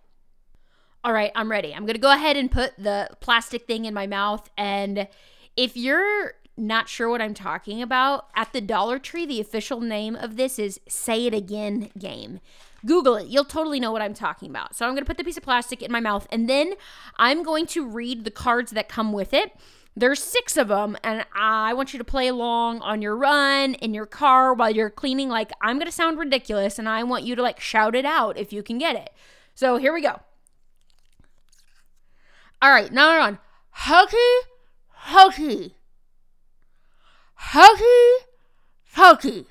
All 1.04 1.14
right, 1.14 1.32
I'm 1.36 1.52
ready. 1.52 1.74
I'm 1.74 1.84
going 1.84 1.96
to 1.96 2.02
go 2.02 2.12
ahead 2.12 2.38
and 2.38 2.50
put 2.50 2.74
the 2.78 3.10
plastic 3.22 3.68
thing 3.68 3.86
in 3.86 3.94
my 3.94 4.08
mouth. 4.08 4.50
And 4.58 5.08
if 5.56 5.76
you're 5.78 6.34
not 6.58 6.88
sure 6.88 7.10
what 7.10 7.22
I'm 7.22 7.34
talking 7.34 7.82
about, 7.82 8.28
at 8.36 8.54
the 8.54 8.62
Dollar 8.62 9.00
Tree, 9.00 9.26
the 9.26 9.42
official 9.42 9.82
name 9.82 10.16
of 10.16 10.38
this 10.38 10.58
is 10.58 10.80
Say 10.88 11.26
It 11.26 11.34
Again 11.34 11.90
Game. 11.98 12.40
Google 12.86 13.16
it. 13.16 13.28
You'll 13.28 13.46
totally 13.46 13.80
know 13.80 13.92
what 13.92 14.02
I'm 14.02 14.14
talking 14.14 14.50
about. 14.50 14.76
So 14.76 14.86
I'm 14.86 14.92
going 14.92 15.04
to 15.04 15.08
put 15.08 15.18
the 15.18 15.24
piece 15.24 15.38
of 15.38 15.44
plastic 15.44 15.82
in 15.82 15.92
my 15.92 16.00
mouth 16.00 16.28
and 16.32 16.48
then 16.50 16.76
I'm 17.18 17.44
going 17.44 17.66
to 17.68 17.86
read 17.86 18.24
the 18.24 18.32
cards 18.32 18.72
that 18.72 18.88
come 18.88 19.12
with 19.12 19.34
it. 19.34 19.54
There's 19.98 20.22
six 20.22 20.58
of 20.58 20.68
them, 20.68 20.98
and 21.06 21.26
I 21.34 21.74
want 21.74 21.94
you 21.94 22.00
to 22.00 22.04
play 22.04 22.28
along 22.28 22.82
on 22.82 23.02
your 23.02 23.16
run, 23.16 23.76
in 23.76 23.94
your 23.94 24.06
car, 24.06 24.54
while 24.54 24.70
you're 24.70 24.90
cleaning. 24.90 25.30
Like, 25.30 25.54
I'm 25.62 25.78
going 25.78 25.86
to 25.86 25.92
sound 25.92 26.20
ridiculous, 26.20 26.78
and 26.78 26.90
I 26.90 27.04
want 27.04 27.24
you 27.24 27.34
to 27.34 27.42
like 27.42 27.62
shout 27.62 27.96
it 27.96 28.04
out 28.04 28.38
if 28.38 28.52
you 28.52 28.62
can 28.62 28.78
get 28.78 28.98
it. 28.98 29.12
So 29.54 29.78
here 29.78 29.94
we 29.94 30.02
go. 30.02 30.20
All 32.62 32.72
right, 32.72 32.92
now 32.92 33.14
we're 33.14 33.22
on 33.22 33.40
hokey, 33.70 34.18
hokey, 35.06 35.76
hokey, 37.36 38.26
hokey. 38.96 39.46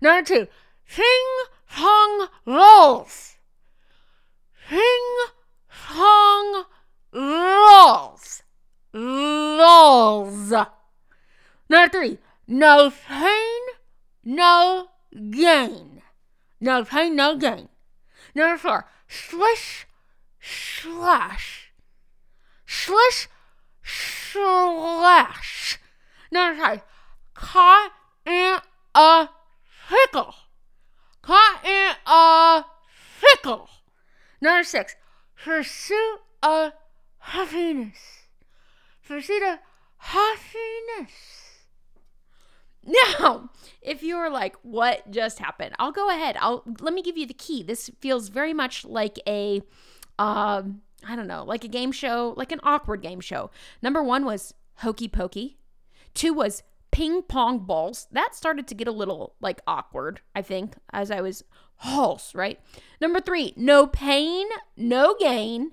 Number 0.00 0.24
two, 0.24 0.46
sing 0.86 1.04
song 1.68 2.28
rolls. 2.46 3.36
Sing 4.68 5.16
song 5.68 6.64
rolls. 7.12 8.42
Lols. 8.92 10.52
Number 11.68 11.88
three, 11.90 12.18
no 12.46 12.90
pain, 13.06 13.60
no 14.24 14.88
gain. 15.30 16.02
No 16.60 16.84
pain, 16.84 17.14
no 17.14 17.36
gain. 17.36 17.68
Number 18.34 18.56
four, 18.56 18.88
swish, 19.08 19.86
slash. 20.40 21.72
Swish, 22.66 23.28
slash. 24.32 25.78
Number 26.30 26.60
five, 26.60 26.82
caught 27.34 27.92
in 28.26 28.58
a 28.94 29.28
pickle. 29.88 30.34
Caught 31.22 31.64
in 31.64 31.92
a 32.06 32.64
pickle. 33.20 33.68
Number 34.40 34.64
six, 34.64 34.94
pursuit 35.36 36.20
of 36.42 36.72
happiness 37.18 38.18
pursuit 39.08 39.42
of 39.42 39.58
happiness. 39.96 41.12
Now, 42.84 43.50
if 43.82 44.02
you're 44.02 44.30
like, 44.30 44.56
what 44.62 45.10
just 45.10 45.38
happened? 45.38 45.74
I'll 45.78 45.92
go 45.92 46.10
ahead. 46.10 46.36
I'll 46.38 46.62
let 46.80 46.94
me 46.94 47.02
give 47.02 47.16
you 47.16 47.26
the 47.26 47.34
key. 47.34 47.62
This 47.62 47.90
feels 48.00 48.28
very 48.28 48.54
much 48.54 48.84
like 48.84 49.18
a 49.26 49.62
um, 50.18 50.82
I 51.06 51.16
don't 51.16 51.26
know, 51.26 51.44
like 51.44 51.64
a 51.64 51.68
game 51.68 51.92
show, 51.92 52.34
like 52.36 52.52
an 52.52 52.60
awkward 52.62 53.02
game 53.02 53.20
show. 53.20 53.50
Number 53.82 54.02
one 54.02 54.24
was 54.24 54.54
hokey 54.76 55.08
pokey. 55.08 55.58
Two 56.14 56.32
was 56.32 56.62
ping 56.90 57.22
pong 57.22 57.60
balls. 57.60 58.08
That 58.10 58.34
started 58.34 58.66
to 58.68 58.74
get 58.74 58.88
a 58.88 58.92
little 58.92 59.34
like 59.40 59.60
awkward, 59.66 60.20
I 60.34 60.42
think, 60.42 60.74
as 60.92 61.10
I 61.10 61.20
was 61.20 61.44
hulse, 61.84 62.34
right? 62.34 62.60
Number 63.00 63.20
three, 63.20 63.52
no 63.56 63.86
pain, 63.86 64.46
no 64.76 65.14
gain. 65.18 65.72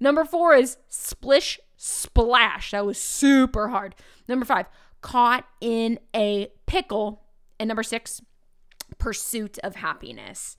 Number 0.00 0.24
four 0.24 0.54
is 0.54 0.78
splish 0.88 1.60
splash. 1.76 2.70
That 2.70 2.86
was 2.86 2.98
super 2.98 3.68
hard. 3.68 3.94
Number 4.28 4.46
five, 4.46 4.66
caught 5.00 5.46
in 5.60 5.98
a 6.14 6.48
pickle. 6.66 7.22
And 7.58 7.68
number 7.68 7.82
six, 7.82 8.22
pursuit 8.98 9.58
of 9.62 9.76
happiness. 9.76 10.56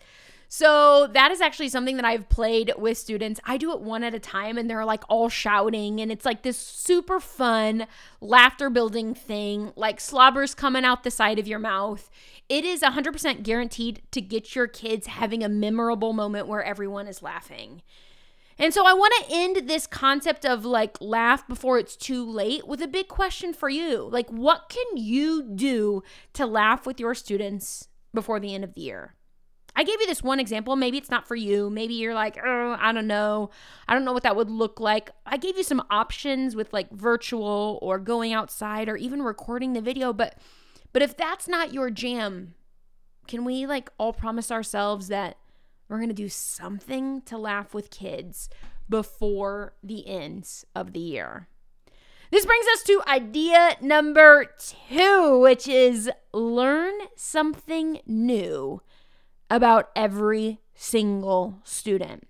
So 0.56 1.08
that 1.08 1.32
is 1.32 1.42
actually 1.42 1.70
something 1.70 1.96
that 1.96 2.06
I've 2.06 2.30
played 2.30 2.74
with 2.78 3.00
students. 3.00 3.40
I 3.44 3.58
do 3.58 3.72
it 3.72 3.82
one 3.82 4.04
at 4.04 4.14
a 4.14 4.20
time 4.20 4.56
and 4.56 4.70
they're 4.70 4.86
like 4.86 5.04
all 5.10 5.28
shouting 5.28 6.00
and 6.00 6.12
it's 6.12 6.26
like 6.26 6.44
this 6.44 6.60
super 6.60 7.20
fun 7.20 7.88
laughter 8.22 8.70
building 8.70 9.16
thing, 9.16 9.74
like 9.76 10.00
slobbers 10.00 10.54
coming 10.54 10.86
out 10.86 11.04
the 11.04 11.10
side 11.10 11.40
of 11.40 11.48
your 11.48 11.58
mouth. 11.58 12.08
It 12.50 12.66
is 12.66 12.82
100% 12.84 13.42
guaranteed 13.42 14.04
to 14.12 14.22
get 14.22 14.54
your 14.54 14.68
kids 14.68 15.08
having 15.08 15.44
a 15.44 15.50
memorable 15.50 16.14
moment 16.14 16.46
where 16.46 16.64
everyone 16.64 17.08
is 17.08 17.24
laughing. 17.24 17.82
And 18.60 18.76
so 18.76 18.86
I 18.86 18.94
want 18.94 19.12
to 19.22 19.36
end 19.36 19.68
this 19.68 19.88
concept 19.88 20.46
of 20.46 20.66
like 20.66 21.02
laugh 21.02 21.48
before 21.48 21.80
it's 21.80 21.96
too 21.96 22.24
late 22.24 22.68
with 22.68 22.80
a 22.80 22.88
big 22.88 23.08
question 23.08 23.54
for 23.56 23.70
you. 23.70 24.08
Like, 24.08 24.30
what 24.30 24.70
can 24.70 24.98
you 24.98 25.42
do 25.42 26.04
to 26.34 26.46
laugh 26.46 26.86
with 26.86 27.00
your 27.00 27.16
students 27.16 27.88
before 28.14 28.40
the 28.40 28.54
end 28.54 28.64
of 28.64 28.76
the 28.76 28.82
year? 28.82 29.16
I 29.76 29.84
gave 29.84 30.00
you 30.00 30.08
this 30.08 30.22
one 30.22 30.40
example. 30.40 30.76
Maybe 30.76 30.98
it's 30.98 31.10
not 31.10 31.28
for 31.28 31.36
you. 31.36 31.70
Maybe 31.70 31.96
you're 31.96 32.14
like, 32.14 32.38
oh, 32.44 32.78
I 32.80 32.92
don't 32.92 33.08
know. 33.08 33.50
I 33.88 33.94
don't 33.94 34.06
know 34.06 34.14
what 34.14 34.24
that 34.24 34.36
would 34.36 34.50
look 34.50 34.80
like. 34.80 35.10
I 35.26 35.38
gave 35.38 35.58
you 35.58 35.64
some 35.64 35.84
options 35.90 36.56
with 36.56 36.72
like 36.74 36.92
virtual 36.92 37.80
or 37.82 37.98
going 37.98 38.34
outside 38.34 38.88
or 38.88 38.98
even 38.98 39.24
recording 39.24 39.74
the 39.74 39.82
video. 39.82 40.14
But 40.14 40.38
but 40.92 41.02
if 41.02 41.18
that's 41.18 41.48
not 41.48 41.74
your 41.74 41.90
jam, 41.90 42.54
can 43.28 43.46
we 43.46 43.66
like 43.66 43.90
all 43.98 44.14
promise 44.14 44.52
ourselves 44.52 45.08
that 45.08 45.38
we're 45.88 45.98
going 45.98 46.10
to 46.10 46.16
do 46.16 46.30
something 46.30 47.22
to 47.24 47.38
laugh 47.38 47.74
with 47.74 47.92
kids 47.92 48.50
before 48.90 49.74
the 49.84 50.08
ends 50.08 50.66
of 50.76 50.94
the 50.94 51.00
year. 51.00 51.48
This 52.32 52.46
brings 52.46 52.66
us 52.74 52.84
to 52.84 53.04
idea 53.08 53.78
number 53.80 54.48
two, 54.58 55.40
which 55.40 55.68
is 55.68 56.10
learn 56.34 56.94
something 57.16 58.00
new 58.08 58.82
about 59.54 59.92
every 59.96 60.60
single 60.74 61.62
student. 61.64 62.28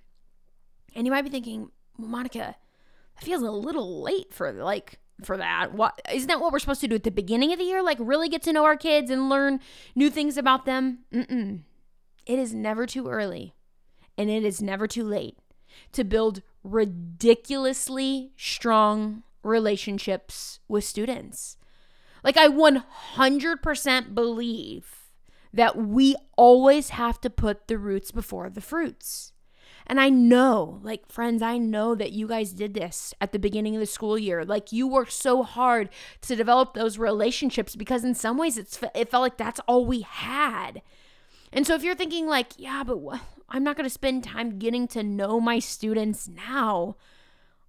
And 0.93 1.07
you 1.07 1.11
might 1.11 1.21
be 1.21 1.29
thinking, 1.29 1.71
Monica, 1.97 2.55
that 3.15 3.23
feels 3.23 3.41
a 3.41 3.49
little 3.49 4.03
late 4.03 4.33
for 4.33 4.51
like 4.51 4.99
for 5.23 5.37
that. 5.37 5.73
What 5.73 5.99
isn't 6.11 6.27
that 6.27 6.41
what 6.41 6.51
we're 6.51 6.59
supposed 6.59 6.81
to 6.81 6.87
do 6.87 6.95
at 6.95 7.03
the 7.03 7.11
beginning 7.11 7.53
of 7.53 7.59
the 7.59 7.65
year? 7.65 7.81
Like 7.81 7.97
really 7.99 8.27
get 8.27 8.41
to 8.43 8.53
know 8.53 8.65
our 8.65 8.75
kids 8.75 9.09
and 9.09 9.29
learn 9.29 9.61
new 9.95 10.09
things 10.09 10.37
about 10.37 10.65
them? 10.65 10.99
Mm-mm. 11.13 11.61
It 12.25 12.39
is 12.39 12.53
never 12.53 12.85
too 12.85 13.07
early 13.07 13.53
and 14.17 14.29
it 14.29 14.43
is 14.43 14.61
never 14.61 14.85
too 14.85 15.03
late 15.03 15.37
to 15.93 16.03
build 16.03 16.41
ridiculously 16.61 18.31
strong 18.35 19.23
relationships 19.43 20.59
with 20.67 20.83
students. 20.83 21.57
Like, 22.23 22.37
I 22.37 22.47
100% 22.47 24.15
believe 24.15 25.02
that 25.53 25.77
we 25.77 26.15
always 26.35 26.89
have 26.89 27.21
to 27.21 27.29
put 27.29 27.67
the 27.67 27.77
roots 27.77 28.11
before 28.11 28.49
the 28.49 28.61
fruits. 28.61 29.31
And 29.85 29.99
I 29.99 30.09
know, 30.09 30.79
like, 30.81 31.11
friends, 31.11 31.41
I 31.41 31.57
know 31.57 31.93
that 31.95 32.13
you 32.13 32.27
guys 32.27 32.53
did 32.53 32.73
this 32.73 33.13
at 33.19 33.33
the 33.33 33.39
beginning 33.39 33.75
of 33.75 33.81
the 33.81 33.85
school 33.85 34.17
year. 34.17 34.45
Like, 34.45 34.71
you 34.71 34.87
worked 34.87 35.11
so 35.11 35.43
hard 35.43 35.89
to 36.21 36.35
develop 36.35 36.73
those 36.73 36.97
relationships 36.97 37.75
because, 37.75 38.03
in 38.05 38.15
some 38.15 38.37
ways, 38.37 38.57
it's, 38.57 38.79
it 38.95 39.09
felt 39.09 39.21
like 39.21 39.37
that's 39.37 39.59
all 39.67 39.85
we 39.85 40.01
had. 40.01 40.81
And 41.51 41.67
so, 41.67 41.75
if 41.75 41.83
you're 41.83 41.95
thinking, 41.95 42.27
like, 42.27 42.53
yeah, 42.57 42.83
but? 42.83 42.97
I'm 43.49 43.63
not 43.63 43.75
going 43.75 43.85
to 43.85 43.89
spend 43.89 44.23
time 44.23 44.57
getting 44.57 44.87
to 44.89 45.03
know 45.03 45.39
my 45.39 45.59
students 45.59 46.27
now, 46.27 46.95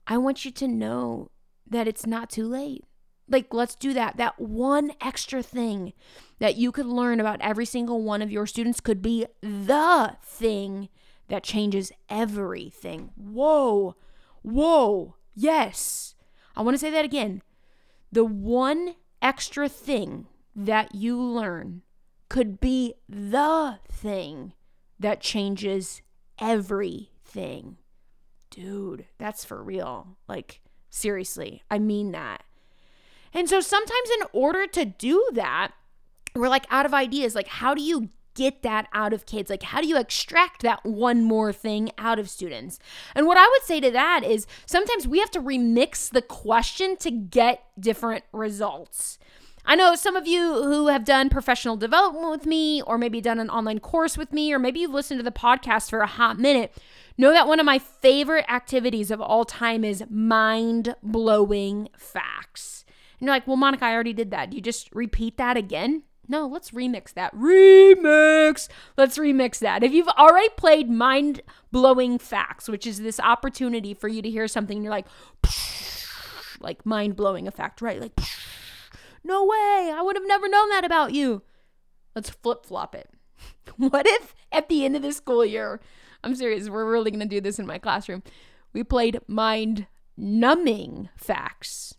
I 0.07 0.17
want 0.17 0.45
you 0.45 0.51
to 0.53 0.69
know 0.69 1.31
that 1.69 1.89
it's 1.89 2.07
not 2.07 2.31
too 2.31 2.47
late. 2.47 2.85
Like, 3.29 3.55
let's 3.55 3.75
do 3.75 3.93
that. 3.95 4.17
That 4.17 4.39
one 4.39 4.93
extra 5.01 5.43
thing 5.43 5.93
that 6.39 6.57
you 6.57 6.71
could 6.73 6.87
learn 6.87 7.21
about 7.21 7.41
every 7.41 7.65
single 7.65 8.03
one 8.03 8.21
of 8.21 8.31
your 8.31 8.47
students 8.47 8.81
could 8.81 9.01
be 9.01 9.27
the 9.41 10.17
thing 10.23 10.89
that 11.29 11.43
changes 11.43 11.91
everything. 12.09 13.11
Whoa, 13.17 13.97
whoa, 14.43 15.17
yes. 15.35 16.15
I 16.55 16.63
want 16.63 16.75
to 16.75 16.79
say 16.79 16.91
that 16.91 17.05
again. 17.05 17.43
The 18.13 18.25
one 18.25 18.95
extra 19.23 19.69
thing 19.69 20.27
that 20.55 20.95
you 20.95 21.21
learn 21.21 21.83
could 22.29 22.61
be 22.61 22.95
the 23.09 23.79
thing 23.91 24.53
that 25.01 25.21
changes 25.21 26.03
everything. 26.39 27.79
Dude, 28.51 29.07
that's 29.19 29.45
for 29.45 29.63
real. 29.63 30.17
Like, 30.29 30.61
seriously, 30.91 31.63
I 31.71 31.79
mean 31.79 32.13
that. 32.13 32.45
And 33.35 33.49
so 33.49 33.61
sometimes, 33.61 34.09
in 34.21 34.27
order 34.33 34.67
to 34.69 34.85
do 34.85 35.29
that, 35.33 35.73
we're 36.35 36.49
like 36.49 36.67
out 36.71 36.87
of 36.87 36.95
ideas. 36.95 37.35
Like, 37.35 37.49
how 37.49 37.75
do 37.75 37.83
you 37.83 38.11
get 38.35 38.63
that 38.63 38.89
out 38.93 39.13
of 39.13 39.27
kids? 39.27 39.51
Like, 39.51 39.63
how 39.63 39.81
do 39.81 39.87
you 39.87 39.97
extract 39.97 40.63
that 40.63 40.85
one 40.85 41.25
more 41.25 41.53
thing 41.53 41.91
out 41.99 42.19
of 42.19 42.31
students? 42.31 42.79
And 43.15 43.27
what 43.27 43.39
I 43.39 43.49
would 43.49 43.63
say 43.63 43.81
to 43.81 43.91
that 43.91 44.25
is 44.25 44.47
sometimes 44.67 45.07
we 45.07 45.21
have 45.21 45.31
to 45.33 45.41
remix 45.41 46.11
the 46.11 46.23
question 46.23 46.97
to 46.99 47.11
get 47.11 47.65
different 47.79 48.25
results. 48.33 49.19
I 49.67 49.77
know 49.77 49.95
some 49.95 50.15
of 50.15 50.27
you 50.27 50.63
who 50.63 50.89
have 50.89 51.05
done 51.05 51.31
professional 51.31 51.77
development 51.77 52.31
with 52.31 52.45
me, 52.45 52.83
or 52.83 52.99
maybe 52.99 53.21
done 53.23 53.39
an 53.41 53.49
online 53.49 53.81
course 53.81 54.19
with 54.19 54.33
me, 54.33 54.53
or 54.53 54.59
maybe 54.59 54.81
you've 54.81 54.91
listened 54.93 55.21
to 55.21 55.25
the 55.25 55.31
podcast 55.31 55.89
for 55.89 56.01
a 56.01 56.07
hot 56.07 56.39
minute, 56.39 56.77
know 57.17 57.33
that 57.33 57.49
one 57.49 57.61
of 57.61 57.65
my 57.65 57.79
favorite 57.79 58.45
activities 58.49 59.11
of 59.11 59.23
all 59.23 59.45
time 59.45 59.83
is 59.83 60.05
mind 60.11 60.95
blowing 61.03 61.89
facts. 61.97 62.84
And 63.21 63.27
you're 63.27 63.35
like, 63.35 63.47
well, 63.47 63.57
Monica, 63.57 63.85
I 63.85 63.95
already 63.95 64.13
did 64.13 64.31
that. 64.31 64.51
Do 64.51 64.57
you 64.57 64.63
just 64.63 64.95
repeat 64.95 65.37
that 65.39 65.57
again? 65.57 66.03
No, 66.29 66.47
let's 66.47 66.71
remix 66.71 67.13
that. 67.15 67.35
Remix. 67.35 68.69
Let's 68.97 69.19
remix 69.19 69.59
that. 69.59 69.83
If 69.83 69.93
you've 69.93 70.09
already 70.09 70.49
played 70.57 70.91
mind 70.91 71.43
blowing 71.71 72.19
facts, 72.19 72.69
which 72.69 72.87
is 72.87 73.01
this 73.01 73.21
opportunity 73.21 73.95
for 73.95 74.09
you 74.09 74.23
to 74.23 74.31
hear 74.31 74.49
something, 74.49 74.83
you're 74.83 74.91
like, 74.91 75.07
like 76.61 76.87
mind 76.87 77.17
blowing 77.17 77.47
effect, 77.47 77.83
right? 77.83 78.01
Like, 78.01 78.19
no 79.23 79.45
way. 79.45 79.93
I 79.95 80.01
would 80.03 80.17
have 80.17 80.27
never 80.27 80.49
known 80.49 80.71
that 80.71 80.85
about 80.85 81.13
you. 81.13 81.43
Let's 82.15 82.31
flip 82.31 82.65
flop 82.67 82.95
it. 82.95 83.11
What 83.77 84.07
if 84.07 84.35
at 84.53 84.69
the 84.69 84.85
end 84.85 84.95
of 84.95 85.03
the 85.03 85.13
school 85.13 85.45
year, 85.45 85.81
I'm 86.23 86.37
serious, 86.37 86.69
we're 86.69 86.91
really 86.91 87.11
to 87.11 87.25
do 87.25 87.41
this 87.41 87.59
in 87.59 87.67
my 87.67 87.79
classroom, 87.79 88.23
we 88.73 88.85
played 88.85 89.19
mind 89.27 89.87
numbing 90.17 91.09
facts 91.17 91.95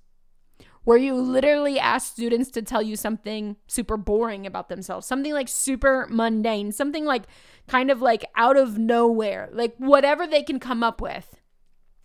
where 0.85 0.97
you 0.97 1.15
literally 1.15 1.79
ask 1.79 2.13
students 2.13 2.49
to 2.51 2.61
tell 2.61 2.81
you 2.81 2.95
something 2.95 3.57
super 3.67 3.97
boring 3.97 4.45
about 4.45 4.69
themselves, 4.69 5.05
something 5.05 5.33
like 5.33 5.49
super 5.49 6.07
mundane, 6.09 6.71
something 6.71 7.05
like 7.05 7.23
kind 7.67 7.91
of 7.91 8.01
like 8.01 8.23
out 8.35 8.55
of 8.55 8.77
nowhere, 8.77 9.49
like 9.51 9.75
whatever 9.77 10.25
they 10.25 10.43
can 10.43 10.59
come 10.59 10.83
up 10.83 11.01
with. 11.01 11.41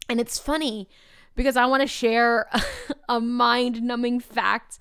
And 0.09 0.19
it's 0.19 0.39
funny 0.39 0.89
because 1.37 1.57
I 1.57 1.67
want 1.67 1.83
to 1.83 1.87
share 1.87 2.51
a 3.09 3.21
mind 3.21 3.83
numbing 3.83 4.19
fact 4.19 4.79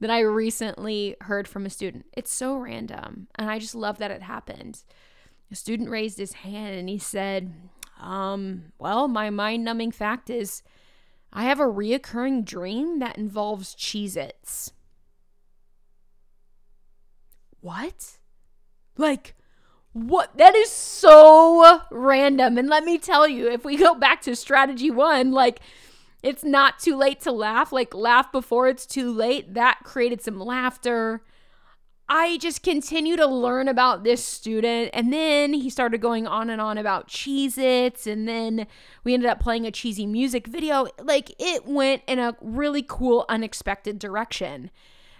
that 0.00 0.10
I 0.10 0.20
recently 0.20 1.16
heard 1.20 1.46
from 1.46 1.66
a 1.66 1.70
student. 1.70 2.06
It's 2.14 2.32
so 2.32 2.56
random, 2.56 3.28
and 3.36 3.50
I 3.50 3.58
just 3.58 3.74
love 3.74 3.98
that 3.98 4.10
it 4.10 4.22
happened. 4.22 4.82
A 5.52 5.54
student 5.54 5.90
raised 5.90 6.18
his 6.18 6.32
hand 6.32 6.74
and 6.76 6.88
he 6.88 6.98
said, 6.98 7.52
um, 8.00 8.72
Well, 8.78 9.06
my 9.06 9.30
mind 9.30 9.64
numbing 9.64 9.92
fact 9.92 10.30
is 10.30 10.62
I 11.34 11.44
have 11.44 11.58
a 11.58 11.64
reoccurring 11.64 12.44
dream 12.44 13.00
that 13.00 13.18
involves 13.18 13.74
Cheez 13.74 14.16
Its. 14.16 14.72
What? 17.60 18.18
Like, 18.96 19.34
what? 19.92 20.36
That 20.38 20.54
is 20.54 20.70
so 20.70 21.80
random. 21.90 22.56
And 22.56 22.68
let 22.68 22.84
me 22.84 22.98
tell 22.98 23.26
you, 23.26 23.50
if 23.50 23.64
we 23.64 23.76
go 23.76 23.96
back 23.96 24.22
to 24.22 24.36
strategy 24.36 24.92
one, 24.92 25.32
like, 25.32 25.58
it's 26.22 26.44
not 26.44 26.78
too 26.78 26.96
late 26.96 27.20
to 27.22 27.32
laugh. 27.32 27.72
Like, 27.72 27.94
laugh 27.94 28.30
before 28.30 28.68
it's 28.68 28.86
too 28.86 29.10
late. 29.10 29.54
That 29.54 29.80
created 29.82 30.22
some 30.22 30.38
laughter. 30.38 31.22
I 32.16 32.36
just 32.36 32.62
continue 32.62 33.16
to 33.16 33.26
learn 33.26 33.66
about 33.66 34.04
this 34.04 34.24
student. 34.24 34.90
And 34.94 35.12
then 35.12 35.52
he 35.52 35.68
started 35.68 36.00
going 36.00 36.28
on 36.28 36.48
and 36.48 36.60
on 36.60 36.78
about 36.78 37.08
Cheez 37.08 37.58
Its. 37.58 38.06
And 38.06 38.28
then 38.28 38.68
we 39.02 39.14
ended 39.14 39.28
up 39.28 39.40
playing 39.40 39.66
a 39.66 39.72
cheesy 39.72 40.06
music 40.06 40.46
video. 40.46 40.86
Like 41.02 41.34
it 41.40 41.66
went 41.66 42.02
in 42.06 42.20
a 42.20 42.36
really 42.40 42.84
cool, 42.86 43.26
unexpected 43.28 43.98
direction. 43.98 44.70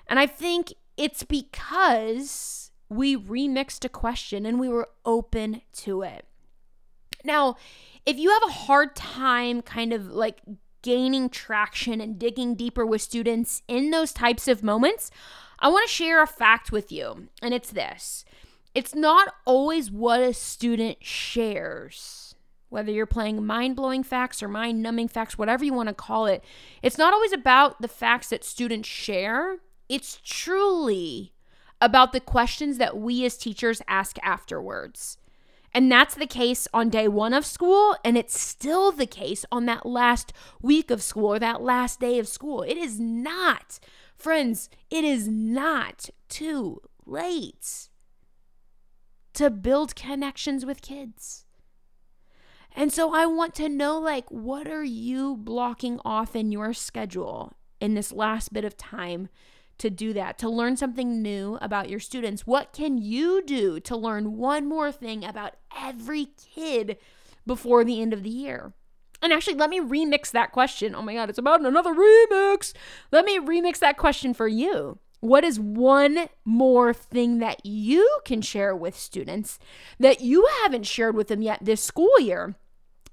And 0.06 0.20
I 0.20 0.28
think 0.28 0.72
it's 0.96 1.24
because 1.24 2.70
we 2.88 3.16
remixed 3.16 3.84
a 3.84 3.88
question 3.88 4.46
and 4.46 4.60
we 4.60 4.68
were 4.68 4.88
open 5.04 5.62
to 5.78 6.02
it. 6.02 6.26
Now, 7.24 7.56
if 8.06 8.18
you 8.18 8.30
have 8.30 8.44
a 8.46 8.52
hard 8.52 8.94
time 8.94 9.62
kind 9.62 9.92
of 9.92 10.12
like 10.12 10.42
gaining 10.82 11.28
traction 11.28 12.00
and 12.00 12.20
digging 12.20 12.54
deeper 12.54 12.86
with 12.86 13.02
students 13.02 13.62
in 13.66 13.90
those 13.90 14.12
types 14.12 14.46
of 14.46 14.62
moments, 14.62 15.10
I 15.64 15.68
want 15.68 15.88
to 15.88 15.94
share 15.94 16.22
a 16.22 16.26
fact 16.26 16.70
with 16.70 16.92
you, 16.92 17.28
and 17.40 17.54
it's 17.54 17.70
this 17.70 18.26
it's 18.74 18.94
not 18.94 19.32
always 19.46 19.90
what 19.90 20.20
a 20.20 20.34
student 20.34 20.98
shares. 21.00 22.34
Whether 22.68 22.92
you're 22.92 23.06
playing 23.06 23.46
mind 23.46 23.76
blowing 23.76 24.02
facts 24.02 24.42
or 24.42 24.48
mind 24.48 24.82
numbing 24.82 25.08
facts, 25.08 25.38
whatever 25.38 25.64
you 25.64 25.72
want 25.72 25.88
to 25.88 25.94
call 25.94 26.26
it, 26.26 26.44
it's 26.82 26.98
not 26.98 27.14
always 27.14 27.32
about 27.32 27.80
the 27.80 27.88
facts 27.88 28.28
that 28.28 28.44
students 28.44 28.88
share. 28.88 29.58
It's 29.88 30.20
truly 30.22 31.32
about 31.80 32.12
the 32.12 32.20
questions 32.20 32.76
that 32.76 32.98
we 32.98 33.24
as 33.24 33.38
teachers 33.38 33.80
ask 33.88 34.18
afterwards. 34.22 35.16
And 35.72 35.90
that's 35.90 36.14
the 36.14 36.26
case 36.26 36.68
on 36.74 36.90
day 36.90 37.08
one 37.08 37.32
of 37.32 37.46
school, 37.46 37.96
and 38.04 38.18
it's 38.18 38.38
still 38.38 38.92
the 38.92 39.06
case 39.06 39.46
on 39.50 39.64
that 39.64 39.86
last 39.86 40.34
week 40.60 40.90
of 40.90 41.02
school 41.02 41.34
or 41.34 41.38
that 41.38 41.62
last 41.62 42.00
day 42.00 42.18
of 42.18 42.28
school. 42.28 42.62
It 42.62 42.76
is 42.76 43.00
not 43.00 43.78
Friends, 44.24 44.70
it 44.88 45.04
is 45.04 45.28
not 45.28 46.08
too 46.30 46.80
late 47.04 47.90
to 49.34 49.50
build 49.50 49.94
connections 49.94 50.64
with 50.64 50.80
kids. 50.80 51.44
And 52.74 52.90
so 52.90 53.12
I 53.12 53.26
want 53.26 53.54
to 53.56 53.68
know 53.68 53.98
like 53.98 54.24
what 54.30 54.66
are 54.66 54.82
you 54.82 55.36
blocking 55.36 56.00
off 56.06 56.34
in 56.34 56.50
your 56.50 56.72
schedule 56.72 57.52
in 57.82 57.92
this 57.92 58.12
last 58.12 58.50
bit 58.50 58.64
of 58.64 58.78
time 58.78 59.28
to 59.76 59.90
do 59.90 60.14
that, 60.14 60.38
to 60.38 60.48
learn 60.48 60.78
something 60.78 61.20
new 61.20 61.58
about 61.60 61.90
your 61.90 62.00
students? 62.00 62.46
What 62.46 62.72
can 62.72 62.96
you 62.96 63.42
do 63.44 63.78
to 63.80 63.94
learn 63.94 64.38
one 64.38 64.66
more 64.66 64.90
thing 64.90 65.22
about 65.22 65.56
every 65.78 66.28
kid 66.54 66.96
before 67.46 67.84
the 67.84 68.00
end 68.00 68.14
of 68.14 68.22
the 68.22 68.30
year? 68.30 68.72
And 69.24 69.32
actually, 69.32 69.54
let 69.54 69.70
me 69.70 69.80
remix 69.80 70.30
that 70.32 70.52
question. 70.52 70.94
Oh 70.94 71.00
my 71.00 71.14
God, 71.14 71.30
it's 71.30 71.38
about 71.38 71.62
another 71.62 71.94
remix. 71.94 72.74
Let 73.10 73.24
me 73.24 73.38
remix 73.38 73.78
that 73.78 73.96
question 73.96 74.34
for 74.34 74.46
you. 74.46 74.98
What 75.20 75.44
is 75.44 75.58
one 75.58 76.28
more 76.44 76.92
thing 76.92 77.38
that 77.38 77.64
you 77.64 78.06
can 78.26 78.42
share 78.42 78.76
with 78.76 78.94
students 78.94 79.58
that 79.98 80.20
you 80.20 80.46
haven't 80.62 80.84
shared 80.84 81.16
with 81.16 81.28
them 81.28 81.40
yet 81.40 81.60
this 81.62 81.82
school 81.82 82.20
year 82.20 82.56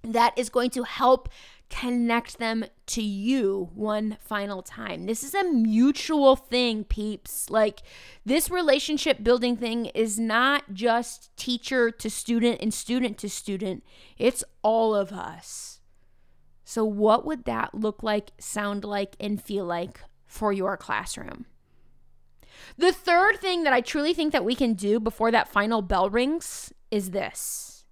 that 0.03 0.37
is 0.37 0.49
going 0.49 0.71
to 0.71 0.83
help 0.83 1.29
connect 1.69 2.39
them 2.39 2.65
to 2.87 3.01
you 3.01 3.69
one 3.73 4.17
final 4.19 4.61
time. 4.61 5.05
This 5.05 5.23
is 5.23 5.33
a 5.33 5.45
mutual 5.45 6.35
thing, 6.35 6.83
peeps. 6.83 7.49
Like, 7.49 7.81
this 8.25 8.49
relationship 8.51 9.23
building 9.23 9.55
thing 9.55 9.85
is 9.85 10.19
not 10.19 10.73
just 10.73 11.33
teacher 11.37 11.89
to 11.89 12.09
student 12.09 12.59
and 12.61 12.73
student 12.73 13.17
to 13.19 13.29
student, 13.29 13.85
it's 14.17 14.43
all 14.61 14.93
of 14.93 15.13
us. 15.13 15.79
So, 16.63 16.85
what 16.85 17.25
would 17.25 17.45
that 17.45 17.73
look 17.73 18.03
like, 18.03 18.31
sound 18.39 18.83
like, 18.83 19.15
and 19.19 19.41
feel 19.41 19.65
like 19.65 20.01
for 20.25 20.53
your 20.53 20.77
classroom? 20.77 21.45
The 22.77 22.91
third 22.91 23.39
thing 23.39 23.63
that 23.63 23.73
I 23.73 23.81
truly 23.81 24.13
think 24.13 24.31
that 24.33 24.45
we 24.45 24.55
can 24.55 24.73
do 24.73 24.99
before 24.99 25.31
that 25.31 25.47
final 25.47 25.81
bell 25.81 26.09
rings 26.09 26.71
is 26.89 27.11
this 27.11 27.85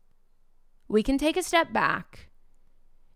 we 0.87 1.03
can 1.03 1.17
take 1.17 1.37
a 1.37 1.43
step 1.43 1.71
back 1.71 2.29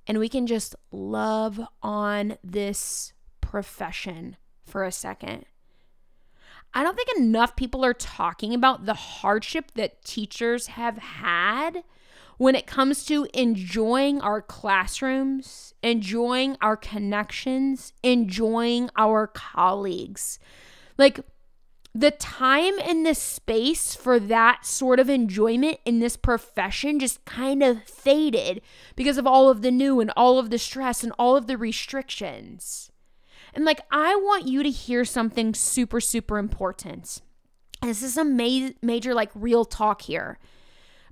and 0.06 0.20
we 0.20 0.30
can 0.30 0.46
just 0.48 0.76
love 0.92 1.60
on 1.82 2.38
this 2.44 3.14
profession 3.42 4.38
for 4.64 4.84
a 4.84 4.92
second. 4.92 5.46
I 6.74 6.84
don't 6.84 6.96
think 6.96 7.18
enough 7.18 7.56
people 7.56 7.84
are 7.86 7.94
talking 7.94 8.54
about 8.54 8.86
the 8.86 8.94
hardship 8.94 9.72
that 9.76 10.04
teachers 10.04 10.68
have 10.68 10.98
had 10.98 11.84
when 12.38 12.56
it 12.56 12.68
comes 12.68 13.06
to 13.06 13.28
enjoying 13.34 14.22
our 14.22 14.42
classrooms, 14.42 15.74
enjoying 15.82 16.58
our 16.62 16.76
connections, 16.76 17.94
enjoying 18.04 18.90
our 18.98 19.28
colleagues. 19.28 20.40
Like, 20.98 21.20
the 21.96 22.12
time 22.12 22.74
and 22.84 23.06
the 23.06 23.14
space 23.14 23.94
for 23.94 24.20
that 24.20 24.66
sort 24.66 25.00
of 25.00 25.10
enjoyment 25.10 25.78
in 25.86 26.00
this 26.00 26.18
profession 26.18 27.00
just 27.00 27.24
kind 27.26 27.62
of 27.62 27.84
faded 27.84 28.62
because 28.96 29.20
of 29.20 29.28
all 29.28 29.50
of 29.50 29.62
the 29.62 29.70
new 29.70 30.00
and 30.00 30.12
all 30.18 30.40
of 30.40 30.50
the 30.50 30.58
stress 30.58 31.04
and 31.04 31.14
all 31.20 31.38
of 31.38 31.46
the 31.46 31.58
restrictions. 31.58 32.92
And 33.54 33.64
like, 33.64 33.82
I 33.92 34.16
want 34.16 34.48
you 34.48 34.64
to 34.64 34.72
hear 34.72 35.06
something 35.06 35.54
super, 35.54 36.02
super 36.02 36.40
important. 36.40 37.22
This 37.84 38.02
is 38.02 38.18
a 38.18 38.24
ma- 38.24 38.72
major, 38.82 39.14
like, 39.14 39.30
real 39.36 39.64
talk 39.64 40.02
here. 40.04 40.40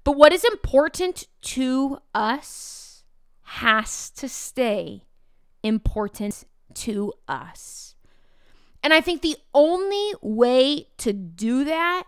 But 0.03 0.13
what 0.13 0.33
is 0.33 0.43
important 0.43 1.27
to 1.41 1.99
us 2.13 3.03
has 3.43 4.09
to 4.11 4.27
stay 4.27 5.03
important 5.63 6.45
to 6.73 7.13
us. 7.27 7.95
And 8.83 8.93
I 8.93 9.01
think 9.01 9.21
the 9.21 9.37
only 9.53 10.13
way 10.21 10.87
to 10.97 11.13
do 11.13 11.63
that 11.65 12.05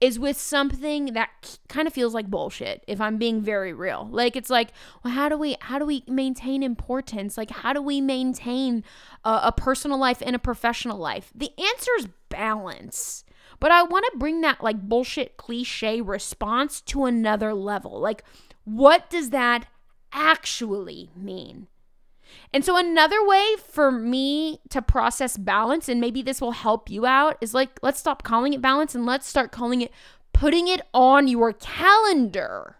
is 0.00 0.18
with 0.18 0.38
something 0.38 1.12
that 1.12 1.58
kind 1.68 1.86
of 1.86 1.92
feels 1.92 2.14
like 2.14 2.26
bullshit 2.26 2.82
if 2.88 3.02
i'm 3.02 3.18
being 3.18 3.42
very 3.42 3.72
real. 3.74 4.08
Like 4.10 4.34
it's 4.34 4.48
like 4.48 4.72
well 5.04 5.12
how 5.12 5.28
do 5.28 5.36
we 5.36 5.56
how 5.60 5.78
do 5.78 5.84
we 5.84 6.02
maintain 6.08 6.62
importance? 6.62 7.36
Like 7.36 7.50
how 7.50 7.72
do 7.72 7.82
we 7.82 8.00
maintain 8.00 8.82
a, 9.24 9.40
a 9.44 9.52
personal 9.52 9.98
life 9.98 10.22
and 10.24 10.34
a 10.34 10.38
professional 10.38 10.98
life? 10.98 11.30
The 11.34 11.50
answer 11.58 11.90
is 11.98 12.08
balance 12.30 13.24
but 13.60 13.70
i 13.70 13.82
want 13.82 14.04
to 14.10 14.18
bring 14.18 14.40
that 14.40 14.62
like 14.62 14.88
bullshit 14.88 15.36
cliche 15.36 16.00
response 16.00 16.80
to 16.80 17.04
another 17.04 17.54
level 17.54 18.00
like 18.00 18.24
what 18.64 19.08
does 19.10 19.30
that 19.30 19.66
actually 20.12 21.10
mean 21.14 21.68
and 22.52 22.64
so, 22.64 22.76
another 22.76 23.24
way 23.24 23.54
for 23.64 23.90
me 23.90 24.60
to 24.70 24.82
process 24.82 25.36
balance, 25.36 25.88
and 25.88 26.00
maybe 26.00 26.22
this 26.22 26.40
will 26.40 26.52
help 26.52 26.90
you 26.90 27.06
out, 27.06 27.36
is 27.40 27.54
like, 27.54 27.78
let's 27.82 28.00
stop 28.00 28.22
calling 28.22 28.52
it 28.52 28.62
balance 28.62 28.94
and 28.94 29.06
let's 29.06 29.26
start 29.26 29.52
calling 29.52 29.82
it 29.82 29.92
putting 30.32 30.68
it 30.68 30.80
on 30.94 31.28
your 31.28 31.52
calendar, 31.52 32.76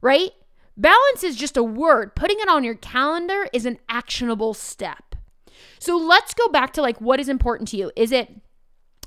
right? 0.00 0.32
Balance 0.76 1.22
is 1.22 1.36
just 1.36 1.56
a 1.56 1.62
word. 1.62 2.14
Putting 2.14 2.40
it 2.40 2.48
on 2.48 2.64
your 2.64 2.74
calendar 2.74 3.46
is 3.52 3.64
an 3.64 3.78
actionable 3.88 4.54
step. 4.54 5.14
So, 5.78 5.96
let's 5.96 6.34
go 6.34 6.48
back 6.48 6.72
to 6.74 6.82
like 6.82 7.00
what 7.00 7.20
is 7.20 7.28
important 7.28 7.68
to 7.70 7.76
you. 7.76 7.90
Is 7.96 8.12
it 8.12 8.30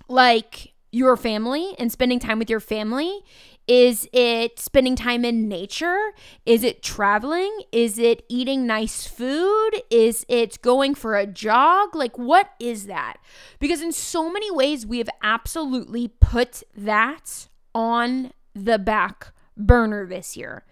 like 0.10 0.73
your 0.97 1.15
family 1.15 1.75
and 1.77 1.91
spending 1.91 2.19
time 2.19 2.39
with 2.39 2.49
your 2.49 2.60
family? 2.60 3.21
Is 3.67 4.07
it 4.13 4.60
spending 4.60 4.95
time 4.95 5.25
in 5.25 5.49
nature? 5.49 6.13
Is 6.45 6.63
it 6.63 6.81
traveling? 6.81 7.63
Is 7.73 7.99
it 7.99 8.23
eating 8.29 8.65
nice 8.65 9.05
food? 9.05 9.71
Is 9.89 10.25
it 10.29 10.62
going 10.62 10.95
for 10.95 11.15
a 11.15 11.27
jog? 11.27 11.93
Like, 11.93 12.17
what 12.17 12.51
is 12.60 12.86
that? 12.86 13.17
Because 13.60 13.81
in 13.81 13.91
so 13.91 14.31
many 14.31 14.49
ways, 14.49 14.86
we 14.86 14.99
have 14.99 15.10
absolutely 15.21 16.07
put 16.07 16.63
that 16.75 17.49
on 17.75 18.31
the 18.55 18.79
back 18.79 19.33
burner 19.57 20.05
this 20.07 20.38
year. 20.38 20.63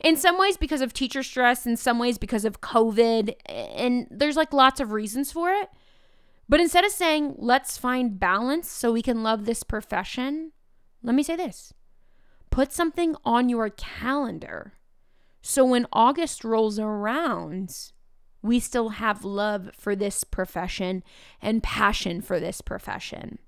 In 0.00 0.16
some 0.16 0.38
ways, 0.38 0.56
because 0.56 0.80
of 0.80 0.92
teacher 0.92 1.22
stress, 1.22 1.66
in 1.66 1.76
some 1.76 1.98
ways, 1.98 2.18
because 2.18 2.44
of 2.44 2.60
COVID, 2.60 3.34
and 3.46 4.06
there's 4.10 4.36
like 4.36 4.52
lots 4.52 4.80
of 4.80 4.92
reasons 4.92 5.32
for 5.32 5.52
it. 5.52 5.68
But 6.48 6.60
instead 6.60 6.84
of 6.84 6.92
saying, 6.92 7.34
let's 7.38 7.78
find 7.78 8.18
balance 8.18 8.70
so 8.70 8.92
we 8.92 9.02
can 9.02 9.22
love 9.22 9.44
this 9.44 9.62
profession, 9.62 10.52
let 11.02 11.14
me 11.14 11.22
say 11.22 11.36
this 11.36 11.72
put 12.50 12.72
something 12.72 13.16
on 13.24 13.48
your 13.48 13.68
calendar 13.70 14.74
so 15.46 15.62
when 15.62 15.86
August 15.92 16.42
rolls 16.42 16.78
around, 16.78 17.92
we 18.40 18.58
still 18.58 18.88
have 18.88 19.26
love 19.26 19.72
for 19.78 19.94
this 19.94 20.24
profession 20.24 21.04
and 21.42 21.62
passion 21.62 22.22
for 22.22 22.40
this 22.40 22.62
profession. 22.62 23.38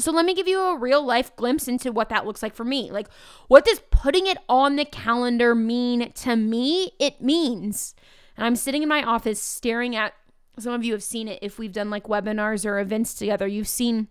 So 0.00 0.10
let 0.10 0.24
me 0.24 0.34
give 0.34 0.48
you 0.48 0.60
a 0.60 0.76
real 0.76 1.06
life 1.06 1.36
glimpse 1.36 1.68
into 1.68 1.92
what 1.92 2.08
that 2.08 2.26
looks 2.26 2.42
like 2.42 2.56
for 2.56 2.64
me. 2.64 2.90
Like, 2.90 3.06
what 3.46 3.64
does 3.64 3.80
putting 3.92 4.26
it 4.26 4.38
on 4.48 4.74
the 4.74 4.84
calendar 4.84 5.54
mean 5.54 6.10
to 6.10 6.34
me? 6.34 6.90
It 6.98 7.20
means, 7.20 7.94
and 8.36 8.44
I'm 8.44 8.56
sitting 8.56 8.82
in 8.82 8.88
my 8.88 9.04
office 9.04 9.40
staring 9.40 9.94
at, 9.94 10.14
some 10.58 10.74
of 10.74 10.84
you 10.84 10.92
have 10.92 11.02
seen 11.02 11.28
it 11.28 11.38
if 11.42 11.58
we've 11.58 11.72
done 11.72 11.90
like 11.90 12.04
webinars 12.04 12.66
or 12.66 12.78
events 12.78 13.14
together. 13.14 13.46
You've 13.46 13.68
seen 13.68 14.08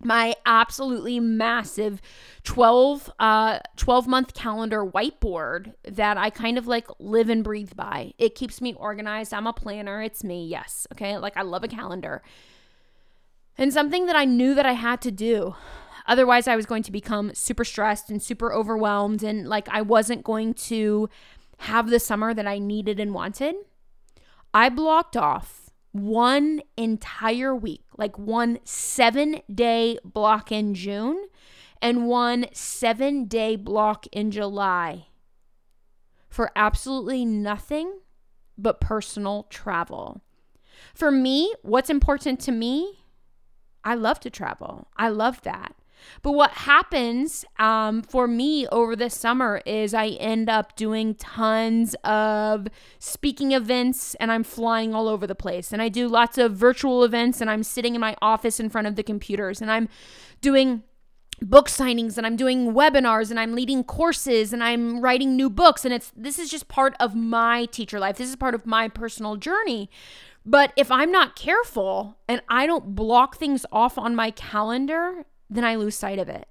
my 0.00 0.34
absolutely 0.44 1.20
massive 1.20 2.00
12 2.42 3.10
uh 3.18 3.58
12 3.76 4.06
month 4.06 4.34
calendar 4.34 4.84
whiteboard 4.84 5.74
that 5.84 6.16
I 6.16 6.30
kind 6.30 6.58
of 6.58 6.66
like 6.66 6.88
live 6.98 7.28
and 7.28 7.44
breathe 7.44 7.72
by. 7.76 8.12
It 8.18 8.34
keeps 8.34 8.60
me 8.60 8.74
organized. 8.74 9.32
I'm 9.32 9.46
a 9.46 9.52
planner. 9.52 10.02
It's 10.02 10.24
me. 10.24 10.46
Yes. 10.46 10.86
Okay? 10.92 11.16
Like 11.16 11.36
I 11.36 11.42
love 11.42 11.64
a 11.64 11.68
calendar. 11.68 12.22
And 13.56 13.72
something 13.72 14.06
that 14.06 14.16
I 14.16 14.24
knew 14.24 14.54
that 14.54 14.66
I 14.66 14.72
had 14.72 15.00
to 15.02 15.10
do. 15.10 15.54
Otherwise 16.06 16.48
I 16.48 16.56
was 16.56 16.66
going 16.66 16.82
to 16.82 16.92
become 16.92 17.34
super 17.34 17.64
stressed 17.64 18.10
and 18.10 18.22
super 18.22 18.52
overwhelmed 18.52 19.22
and 19.22 19.48
like 19.48 19.68
I 19.68 19.82
wasn't 19.82 20.24
going 20.24 20.54
to 20.54 21.08
have 21.58 21.88
the 21.88 22.00
summer 22.00 22.34
that 22.34 22.46
I 22.46 22.58
needed 22.58 22.98
and 22.98 23.14
wanted. 23.14 23.54
I 24.52 24.68
blocked 24.68 25.16
off 25.16 25.63
one 25.94 26.60
entire 26.76 27.54
week, 27.54 27.84
like 27.96 28.18
one 28.18 28.58
seven 28.64 29.40
day 29.52 29.96
block 30.04 30.50
in 30.50 30.74
June 30.74 31.28
and 31.80 32.08
one 32.08 32.46
seven 32.52 33.26
day 33.26 33.54
block 33.54 34.04
in 34.10 34.32
July 34.32 35.06
for 36.28 36.50
absolutely 36.56 37.24
nothing 37.24 38.00
but 38.58 38.80
personal 38.80 39.44
travel. 39.50 40.20
For 40.96 41.12
me, 41.12 41.54
what's 41.62 41.90
important 41.90 42.40
to 42.40 42.50
me? 42.50 43.04
I 43.84 43.94
love 43.94 44.18
to 44.20 44.30
travel. 44.30 44.88
I 44.96 45.10
love 45.10 45.42
that. 45.42 45.76
But 46.22 46.32
what 46.32 46.50
happens 46.50 47.44
um, 47.58 48.02
for 48.02 48.26
me 48.26 48.66
over 48.68 48.96
the 48.96 49.10
summer 49.10 49.60
is 49.66 49.94
I 49.94 50.08
end 50.08 50.48
up 50.48 50.76
doing 50.76 51.14
tons 51.14 51.94
of 52.04 52.68
speaking 52.98 53.52
events 53.52 54.14
and 54.16 54.32
I'm 54.32 54.44
flying 54.44 54.94
all 54.94 55.08
over 55.08 55.26
the 55.26 55.34
place. 55.34 55.72
And 55.72 55.82
I 55.82 55.88
do 55.88 56.08
lots 56.08 56.38
of 56.38 56.52
virtual 56.52 57.04
events 57.04 57.40
and 57.40 57.50
I'm 57.50 57.62
sitting 57.62 57.94
in 57.94 58.00
my 58.00 58.16
office 58.22 58.60
in 58.60 58.70
front 58.70 58.86
of 58.86 58.96
the 58.96 59.02
computers 59.02 59.60
and 59.60 59.70
I'm 59.70 59.88
doing 60.40 60.82
book 61.40 61.68
signings 61.68 62.16
and 62.16 62.26
I'm 62.26 62.36
doing 62.36 62.72
webinars 62.72 63.30
and 63.30 63.38
I'm 63.40 63.54
leading 63.54 63.84
courses 63.84 64.52
and 64.52 64.62
I'm 64.62 65.00
writing 65.00 65.36
new 65.36 65.50
books 65.50 65.84
and 65.84 65.92
it's 65.92 66.12
this 66.16 66.38
is 66.38 66.48
just 66.50 66.68
part 66.68 66.94
of 67.00 67.14
my 67.14 67.66
teacher 67.66 67.98
life. 67.98 68.16
This 68.16 68.28
is 68.28 68.36
part 68.36 68.54
of 68.54 68.66
my 68.66 68.88
personal 68.88 69.36
journey. 69.36 69.90
But 70.46 70.72
if 70.76 70.90
I'm 70.90 71.10
not 71.10 71.36
careful 71.36 72.18
and 72.28 72.42
I 72.48 72.66
don't 72.66 72.94
block 72.94 73.36
things 73.36 73.64
off 73.72 73.96
on 73.96 74.14
my 74.14 74.30
calendar 74.30 75.24
then 75.54 75.64
I 75.64 75.76
lose 75.76 75.96
sight 75.96 76.18
of 76.18 76.28
it. 76.28 76.48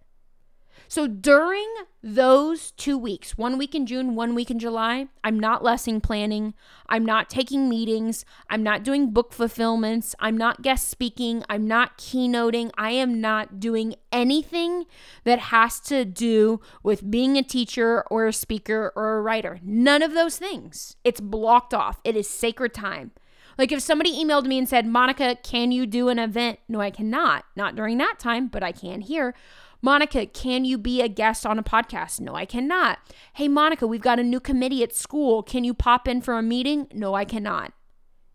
So 0.88 1.08
during 1.08 1.68
those 2.04 2.72
two 2.72 3.00
weeks, 3.00 3.36
one 3.36 3.58
week 3.58 3.74
in 3.74 3.88
June, 3.88 4.14
one 4.14 4.36
week 4.36 4.52
in 4.52 4.60
July, 4.60 5.08
I'm 5.24 5.40
not 5.40 5.64
lesson 5.64 6.02
planning. 6.02 6.54
I'm 6.88 7.04
not 7.04 7.32
taking 7.32 7.68
meetings. 7.68 8.26
I'm 8.48 8.62
not 8.62 8.84
doing 8.84 9.10
book 9.10 9.34
fulfillments. 9.34 10.14
I'm 10.20 10.38
not 10.38 10.62
guest 10.62 10.90
speaking. 10.90 11.44
I'm 11.50 11.68
not 11.68 11.98
keynoting. 11.98 12.70
I 12.78 12.92
am 12.92 13.20
not 13.20 13.60
doing 13.60 13.96
anything 14.12 14.86
that 15.24 15.40
has 15.40 15.80
to 15.82 16.06
do 16.06 16.62
with 16.84 17.10
being 17.10 17.38
a 17.38 17.44
teacher 17.44 18.04
or 18.12 18.28
a 18.28 18.34
speaker 18.34 18.94
or 18.96 19.18
a 19.18 19.22
writer. 19.22 19.60
None 19.64 20.04
of 20.04 20.14
those 20.14 20.38
things. 20.38 20.96
It's 21.04 21.22
blocked 21.22 21.74
off. 21.74 22.02
It 22.04 22.16
is 22.16 22.30
sacred 22.30 22.74
time. 22.74 23.14
Like 23.58 23.72
if 23.72 23.82
somebody 23.82 24.14
emailed 24.14 24.46
me 24.46 24.58
and 24.58 24.68
said, 24.68 24.86
Monica, 24.86 25.36
can 25.44 25.72
you 25.72 25.86
do 25.86 26.10
an 26.10 26.20
event? 26.20 26.60
No, 26.68 26.82
I 26.82 26.92
cannot. 26.92 27.46
Not 27.56 27.76
during 27.76 27.98
that 28.00 28.20
time, 28.20 28.48
but 28.48 28.64
I 28.64 28.72
can 28.72 29.02
here. 29.02 29.34
Monica, 29.82 30.26
can 30.26 30.64
you 30.64 30.78
be 30.78 31.02
a 31.02 31.10
guest 31.10 31.46
on 31.46 31.60
a 31.60 31.64
podcast? 31.64 32.22
No, 32.22 32.36
I 32.36 32.46
cannot. 32.46 33.00
Hey, 33.34 33.50
Monica, 33.50 33.86
we've 33.86 34.02
got 34.02 34.20
a 34.20 34.24
new 34.24 34.40
committee 34.40 34.82
at 34.82 34.96
school. 34.96 35.44
Can 35.44 35.66
you 35.66 35.74
pop 35.74 36.08
in 36.08 36.22
for 36.22 36.38
a 36.38 36.42
meeting? 36.42 36.88
No, 36.94 37.14
I 37.14 37.26
cannot. 37.26 37.74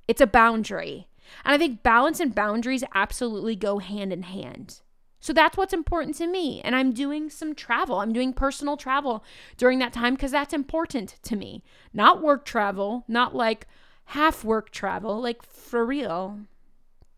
It's 0.07 0.21
a 0.21 0.27
boundary. 0.27 1.09
And 1.45 1.55
I 1.55 1.59
think 1.59 1.83
balance 1.83 2.21
and 2.21 2.35
boundaries 2.35 2.85
absolutely 2.95 3.57
go 3.57 3.79
hand 3.79 4.13
in 4.13 4.25
hand. 4.25 4.81
So 5.21 5.33
that's 5.33 5.57
what's 5.57 5.73
important 5.73 6.17
to 6.17 6.27
me. 6.27 6.61
And 6.61 6.77
I'm 6.77 6.93
doing 6.93 7.29
some 7.29 7.55
travel. 7.55 8.01
I'm 8.01 8.13
doing 8.13 8.33
personal 8.33 8.77
travel 8.77 9.25
during 9.57 9.79
that 9.81 9.93
time 9.93 10.15
because 10.15 10.31
that's 10.31 10.55
important 10.55 11.17
to 11.23 11.35
me. 11.35 11.65
Not 11.93 12.23
work 12.23 12.45
travel, 12.45 13.05
not 13.09 13.35
like, 13.35 13.67
half 14.13 14.43
work 14.43 14.71
travel, 14.71 15.21
like 15.21 15.43
for 15.43 15.85
real. 15.85 16.41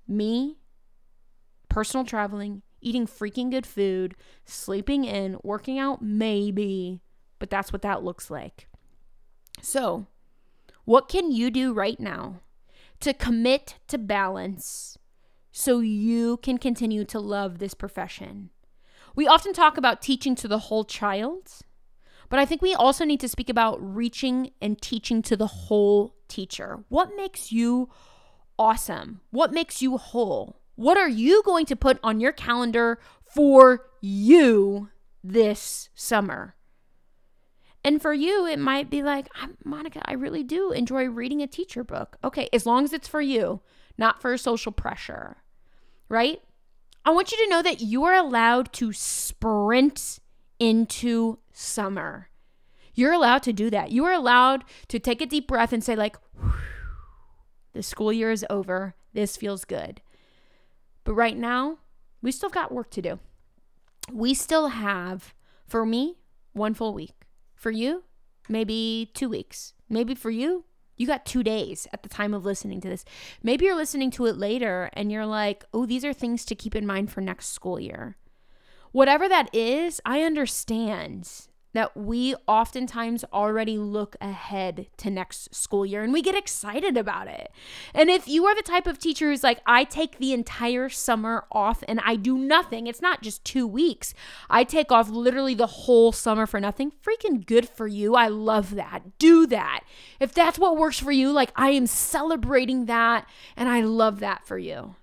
Me, 0.08 0.56
personal 1.68 2.04
traveling, 2.04 2.62
eating 2.80 3.06
freaking 3.06 3.48
good 3.50 3.64
food, 3.64 4.16
sleeping 4.44 5.04
in, 5.04 5.38
working 5.44 5.78
out, 5.78 6.02
maybe, 6.02 7.00
but 7.38 7.48
that's 7.48 7.72
what 7.72 7.82
that 7.82 8.02
looks 8.02 8.28
like. 8.30 8.66
So, 9.62 10.06
What 10.84 11.08
can 11.08 11.30
you 11.30 11.52
do 11.52 11.72
right 11.72 12.00
now 12.00 12.40
to 12.98 13.14
commit 13.14 13.76
to 13.86 13.96
balance 13.96 14.98
so 15.52 15.78
you 15.78 16.38
can 16.38 16.58
continue 16.58 17.04
to 17.04 17.20
love 17.20 17.58
this 17.58 17.74
profession? 17.74 18.50
We 19.14 19.28
often 19.28 19.52
talk 19.52 19.76
about 19.76 20.02
teaching 20.02 20.34
to 20.36 20.48
the 20.48 20.58
whole 20.58 20.84
child, 20.84 21.50
but 22.28 22.40
I 22.40 22.44
think 22.46 22.62
we 22.62 22.74
also 22.74 23.04
need 23.04 23.20
to 23.20 23.28
speak 23.28 23.48
about 23.48 23.78
reaching 23.80 24.50
and 24.60 24.80
teaching 24.80 25.22
to 25.22 25.36
the 25.36 25.46
whole 25.46 26.16
teacher. 26.30 26.84
What 26.88 27.10
makes 27.14 27.52
you 27.52 27.90
awesome? 28.58 29.20
What 29.30 29.52
makes 29.52 29.82
you 29.82 29.98
whole? 29.98 30.60
What 30.76 30.96
are 30.96 31.08
you 31.08 31.42
going 31.44 31.66
to 31.66 31.76
put 31.76 31.98
on 32.02 32.20
your 32.20 32.32
calendar 32.32 32.98
for 33.26 33.86
you 34.00 34.88
this 35.22 35.90
summer? 35.94 36.54
And 37.84 38.00
for 38.00 38.14
you, 38.14 38.46
it 38.46 38.58
might 38.58 38.88
be 38.88 39.02
like, 39.02 39.28
Monica, 39.64 40.00
I 40.04 40.14
really 40.14 40.42
do 40.42 40.72
enjoy 40.72 41.08
reading 41.08 41.42
a 41.42 41.46
teacher 41.46 41.84
book. 41.84 42.16
Okay, 42.24 42.48
as 42.52 42.64
long 42.64 42.84
as 42.84 42.94
it's 42.94 43.08
for 43.08 43.20
you, 43.20 43.60
not 43.98 44.22
for 44.22 44.36
social 44.38 44.72
pressure, 44.72 45.38
right? 46.08 46.40
I 47.04 47.10
want 47.10 47.32
you 47.32 47.38
to 47.44 47.50
know 47.50 47.62
that 47.62 47.80
you 47.80 48.04
are 48.04 48.14
allowed 48.14 48.72
to 48.74 48.92
sprint 48.92 50.18
into 50.58 51.38
summer. 51.52 52.29
You're 53.00 53.14
allowed 53.14 53.42
to 53.44 53.54
do 53.54 53.70
that. 53.70 53.92
You 53.92 54.04
are 54.04 54.12
allowed 54.12 54.62
to 54.88 54.98
take 54.98 55.22
a 55.22 55.26
deep 55.26 55.48
breath 55.48 55.72
and 55.72 55.82
say, 55.82 55.96
like, 55.96 56.18
the 57.72 57.82
school 57.82 58.12
year 58.12 58.30
is 58.30 58.44
over. 58.50 58.94
This 59.14 59.38
feels 59.38 59.64
good. 59.64 60.02
But 61.04 61.14
right 61.14 61.34
now, 61.34 61.78
we 62.20 62.30
still 62.30 62.50
got 62.50 62.70
work 62.70 62.90
to 62.90 63.00
do. 63.00 63.18
We 64.12 64.34
still 64.34 64.68
have, 64.68 65.32
for 65.66 65.86
me, 65.86 66.18
one 66.52 66.74
full 66.74 66.92
week. 66.92 67.24
For 67.54 67.70
you, 67.70 68.04
maybe 68.50 69.10
two 69.14 69.30
weeks. 69.30 69.72
Maybe 69.88 70.14
for 70.14 70.30
you, 70.30 70.66
you 70.98 71.06
got 71.06 71.24
two 71.24 71.42
days 71.42 71.88
at 71.94 72.02
the 72.02 72.10
time 72.10 72.34
of 72.34 72.44
listening 72.44 72.82
to 72.82 72.88
this. 72.90 73.06
Maybe 73.42 73.64
you're 73.64 73.76
listening 73.76 74.10
to 74.10 74.26
it 74.26 74.36
later 74.36 74.90
and 74.92 75.10
you're 75.10 75.24
like, 75.24 75.64
oh, 75.72 75.86
these 75.86 76.04
are 76.04 76.12
things 76.12 76.44
to 76.44 76.54
keep 76.54 76.74
in 76.74 76.86
mind 76.86 77.10
for 77.10 77.22
next 77.22 77.46
school 77.46 77.80
year. 77.80 78.18
Whatever 78.92 79.26
that 79.26 79.48
is, 79.54 80.02
I 80.04 80.20
understand 80.20 81.48
that 81.72 81.96
we 81.96 82.34
oftentimes 82.46 83.24
already 83.32 83.78
look 83.78 84.16
ahead 84.20 84.86
to 84.96 85.10
next 85.10 85.54
school 85.54 85.86
year 85.86 86.02
and 86.02 86.12
we 86.12 86.22
get 86.22 86.34
excited 86.34 86.96
about 86.96 87.28
it. 87.28 87.50
And 87.94 88.10
if 88.10 88.26
you 88.26 88.44
are 88.46 88.54
the 88.54 88.62
type 88.62 88.86
of 88.86 88.98
teacher 88.98 89.30
who's 89.30 89.44
like, 89.44 89.60
I 89.66 89.84
take 89.84 90.18
the 90.18 90.32
entire 90.32 90.88
summer 90.88 91.44
off 91.52 91.84
and 91.86 92.00
I 92.04 92.16
do 92.16 92.36
nothing, 92.36 92.86
it's 92.86 93.02
not 93.02 93.22
just 93.22 93.44
two 93.44 93.66
weeks. 93.66 94.14
I 94.48 94.64
take 94.64 94.90
off 94.90 95.08
literally 95.08 95.54
the 95.54 95.66
whole 95.66 96.12
summer 96.12 96.46
for 96.46 96.60
nothing. 96.60 96.92
Freaking 97.04 97.46
good 97.46 97.68
for 97.68 97.86
you. 97.86 98.14
I 98.14 98.28
love 98.28 98.74
that. 98.74 99.18
Do 99.18 99.46
that. 99.46 99.84
If 100.18 100.34
that's 100.34 100.58
what 100.58 100.76
works 100.76 100.98
for 100.98 101.12
you, 101.12 101.30
like 101.30 101.52
I 101.54 101.70
am 101.70 101.86
celebrating 101.86 102.86
that 102.86 103.28
and 103.56 103.68
I 103.68 103.82
love 103.82 104.20
that 104.20 104.46
for 104.46 104.58
you. 104.58 104.96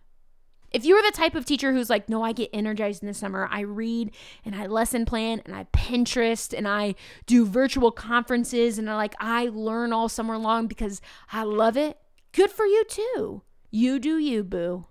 If 0.78 0.86
you 0.86 0.94
are 0.96 1.02
the 1.02 1.18
type 1.18 1.34
of 1.34 1.44
teacher 1.44 1.74
who's 1.74 1.90
like, 1.90 2.08
no, 2.08 2.22
I 2.22 2.34
get 2.34 2.52
energized 2.54 3.02
in 3.02 3.08
the 3.08 3.14
summer, 3.16 3.50
I 3.50 3.62
read 3.62 4.12
and 4.46 4.56
I 4.56 4.68
lesson 4.68 5.06
plan 5.06 5.42
and 5.44 5.56
I 5.56 5.64
Pinterest 5.74 6.56
and 6.56 6.68
I 6.68 6.94
do 7.26 7.48
virtual 7.48 7.90
conferences 7.90 8.78
and 8.78 8.88
I 8.88 8.96
like, 8.96 9.16
I 9.20 9.50
learn 9.52 9.92
all 9.92 10.08
summer 10.08 10.38
long 10.38 10.68
because 10.68 11.02
I 11.34 11.42
love 11.42 11.78
it, 11.78 11.98
good 12.32 12.52
for 12.52 12.68
you 12.68 12.84
too. 12.88 13.42
You 13.72 13.98
do 13.98 14.20
you, 14.20 14.44
boo. 14.44 14.86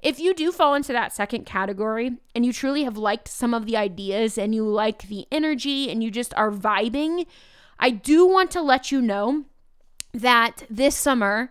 If 0.00 0.20
you 0.20 0.32
do 0.32 0.52
fall 0.52 0.76
into 0.76 0.92
that 0.92 1.12
second 1.12 1.44
category 1.44 2.12
and 2.32 2.46
you 2.46 2.52
truly 2.52 2.84
have 2.84 2.96
liked 2.96 3.26
some 3.26 3.52
of 3.52 3.66
the 3.66 3.76
ideas 3.76 4.38
and 4.38 4.54
you 4.54 4.64
like 4.64 5.08
the 5.08 5.26
energy 5.32 5.90
and 5.90 6.04
you 6.04 6.10
just 6.12 6.32
are 6.34 6.52
vibing, 6.52 7.26
I 7.80 7.90
do 7.90 8.28
want 8.28 8.52
to 8.52 8.62
let 8.62 8.92
you 8.92 9.02
know 9.02 9.46
that 10.12 10.62
this 10.70 10.94
summer, 10.94 11.50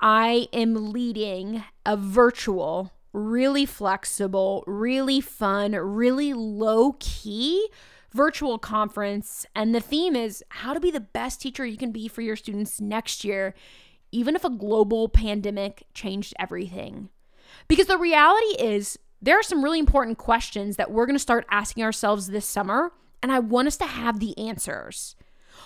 I 0.00 0.46
am 0.52 0.92
leading 0.92 1.64
a 1.86 1.96
virtual, 1.96 2.92
really 3.12 3.66
flexible, 3.66 4.64
really 4.66 5.20
fun, 5.20 5.72
really 5.72 6.32
low 6.32 6.96
key 6.98 7.68
virtual 8.12 8.58
conference. 8.58 9.44
And 9.54 9.74
the 9.74 9.80
theme 9.80 10.14
is 10.14 10.44
how 10.48 10.72
to 10.72 10.80
be 10.80 10.90
the 10.90 11.00
best 11.00 11.40
teacher 11.40 11.66
you 11.66 11.76
can 11.76 11.92
be 11.92 12.08
for 12.08 12.22
your 12.22 12.36
students 12.36 12.80
next 12.80 13.24
year, 13.24 13.54
even 14.12 14.36
if 14.36 14.44
a 14.44 14.50
global 14.50 15.08
pandemic 15.08 15.84
changed 15.94 16.34
everything. 16.38 17.10
Because 17.68 17.86
the 17.86 17.98
reality 17.98 18.56
is, 18.58 18.98
there 19.20 19.38
are 19.38 19.42
some 19.42 19.64
really 19.64 19.78
important 19.78 20.18
questions 20.18 20.76
that 20.76 20.90
we're 20.90 21.06
going 21.06 21.16
to 21.16 21.20
start 21.20 21.46
asking 21.50 21.82
ourselves 21.82 22.28
this 22.28 22.46
summer, 22.46 22.92
and 23.22 23.32
I 23.32 23.38
want 23.38 23.68
us 23.68 23.76
to 23.78 23.86
have 23.86 24.20
the 24.20 24.36
answers. 24.38 25.16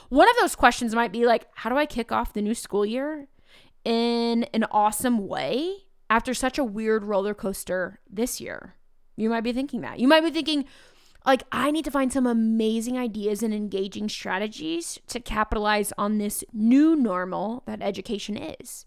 One 0.09 0.29
of 0.29 0.37
those 0.41 0.55
questions 0.55 0.95
might 0.95 1.13
be 1.13 1.27
like, 1.27 1.49
how 1.55 1.71
do 1.71 1.77
I 1.77 1.87
kick 1.87 2.13
off 2.13 2.33
the 2.33 2.43
new 2.43 2.55
school 2.55 2.87
year? 2.87 3.29
in 3.85 4.45
an 4.53 4.65
awesome 4.71 5.27
way 5.27 5.73
after 6.11 6.35
such 6.35 6.59
a 6.59 6.65
weird 6.65 7.05
roller 7.05 7.35
coaster 7.35 8.01
this 8.09 8.41
year. 8.41 8.75
You 9.17 9.29
might 9.29 9.43
be 9.43 9.53
thinking 9.53 9.81
that. 9.83 9.99
You 9.99 10.09
might 10.09 10.23
be 10.23 10.31
thinking, 10.31 10.65
like, 11.27 11.43
I 11.51 11.71
need 11.71 11.85
to 11.85 11.91
find 11.91 12.13
some 12.13 12.27
amazing 12.27 12.97
ideas 12.97 13.43
and 13.43 13.53
engaging 13.53 14.09
strategies 14.09 14.99
to 15.09 15.21
capitalize 15.21 15.93
on 15.99 16.19
this 16.19 16.45
new 16.53 16.95
normal 16.97 17.63
that 17.67 17.83
education 17.83 18.37
is. 18.37 18.87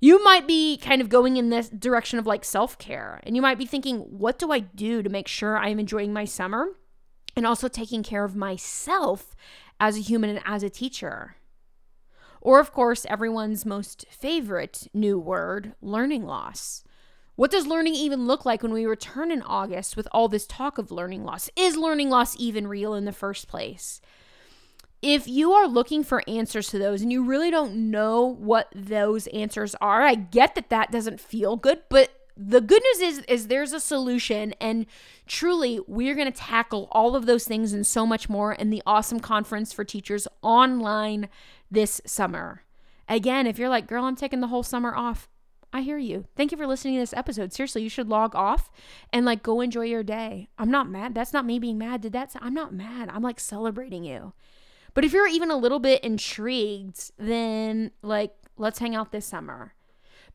You 0.00 0.22
might 0.22 0.46
be 0.46 0.76
kind 0.76 1.00
of 1.00 1.08
going 1.08 1.36
in 1.36 1.48
this 1.48 1.70
direction 1.70 2.18
of 2.18 2.26
like 2.26 2.44
self 2.44 2.76
care, 2.76 3.20
and 3.22 3.36
you 3.36 3.40
might 3.40 3.56
be 3.56 3.64
thinking, 3.64 4.00
what 4.00 4.38
do 4.38 4.52
I 4.52 4.58
do 4.58 5.02
to 5.02 5.08
make 5.08 5.28
sure 5.28 5.56
I'm 5.56 5.78
enjoying 5.78 6.12
my 6.12 6.26
summer 6.26 6.66
and 7.34 7.46
also 7.46 7.68
taking 7.68 8.02
care 8.02 8.24
of 8.24 8.36
myself 8.36 9.34
as 9.80 9.96
a 9.96 10.02
human 10.02 10.28
and 10.28 10.40
as 10.44 10.62
a 10.62 10.68
teacher? 10.68 11.36
Or, 12.44 12.60
of 12.60 12.72
course, 12.72 13.06
everyone's 13.08 13.64
most 13.64 14.04
favorite 14.10 14.86
new 14.92 15.18
word, 15.18 15.72
learning 15.80 16.26
loss. 16.26 16.84
What 17.36 17.50
does 17.50 17.66
learning 17.66 17.94
even 17.94 18.26
look 18.26 18.44
like 18.44 18.62
when 18.62 18.72
we 18.72 18.84
return 18.84 19.32
in 19.32 19.42
August 19.42 19.96
with 19.96 20.06
all 20.12 20.28
this 20.28 20.46
talk 20.46 20.76
of 20.76 20.92
learning 20.92 21.24
loss? 21.24 21.48
Is 21.56 21.76
learning 21.76 22.10
loss 22.10 22.36
even 22.38 22.68
real 22.68 22.94
in 22.94 23.06
the 23.06 23.12
first 23.12 23.48
place? 23.48 24.00
If 25.00 25.26
you 25.26 25.52
are 25.52 25.66
looking 25.66 26.04
for 26.04 26.22
answers 26.28 26.68
to 26.68 26.78
those 26.78 27.00
and 27.00 27.10
you 27.10 27.24
really 27.24 27.50
don't 27.50 27.90
know 27.90 28.22
what 28.22 28.68
those 28.74 29.26
answers 29.28 29.74
are, 29.80 30.02
I 30.02 30.14
get 30.14 30.54
that 30.54 30.68
that 30.68 30.92
doesn't 30.92 31.20
feel 31.20 31.56
good, 31.56 31.80
but 31.88 32.10
the 32.36 32.60
good 32.60 32.82
news 32.82 33.00
is 33.00 33.24
is 33.28 33.46
there's 33.46 33.72
a 33.72 33.78
solution 33.78 34.54
and 34.60 34.86
truly 35.26 35.80
we're 35.86 36.16
going 36.16 36.30
to 36.30 36.36
tackle 36.36 36.88
all 36.90 37.14
of 37.14 37.26
those 37.26 37.44
things 37.44 37.72
and 37.72 37.86
so 37.86 38.04
much 38.04 38.28
more 38.28 38.52
in 38.52 38.70
the 38.70 38.82
awesome 38.86 39.20
conference 39.20 39.72
for 39.72 39.84
teachers 39.84 40.26
online 40.42 41.28
this 41.74 42.00
summer. 42.06 42.62
Again, 43.08 43.46
if 43.46 43.58
you're 43.58 43.68
like, 43.68 43.86
girl, 43.86 44.04
I'm 44.04 44.16
taking 44.16 44.40
the 44.40 44.46
whole 44.46 44.62
summer 44.62 44.94
off, 44.94 45.28
I 45.72 45.82
hear 45.82 45.98
you. 45.98 46.26
Thank 46.36 46.52
you 46.52 46.56
for 46.56 46.68
listening 46.68 46.94
to 46.94 47.00
this 47.00 47.12
episode. 47.12 47.52
Seriously, 47.52 47.82
you 47.82 47.88
should 47.88 48.08
log 48.08 48.36
off 48.36 48.70
and 49.12 49.26
like 49.26 49.42
go 49.42 49.60
enjoy 49.60 49.86
your 49.86 50.04
day. 50.04 50.48
I'm 50.56 50.70
not 50.70 50.88
mad. 50.88 51.14
That's 51.14 51.32
not 51.32 51.44
me 51.44 51.58
being 51.58 51.78
mad. 51.78 52.00
Did 52.00 52.12
that? 52.12 52.34
I'm 52.40 52.54
not 52.54 52.72
mad. 52.72 53.10
I'm 53.12 53.22
like 53.22 53.40
celebrating 53.40 54.04
you. 54.04 54.32
But 54.94 55.04
if 55.04 55.12
you're 55.12 55.26
even 55.26 55.50
a 55.50 55.56
little 55.56 55.80
bit 55.80 56.04
intrigued, 56.04 57.10
then 57.18 57.90
like 58.02 58.32
let's 58.56 58.78
hang 58.78 58.94
out 58.94 59.10
this 59.10 59.26
summer. 59.26 59.74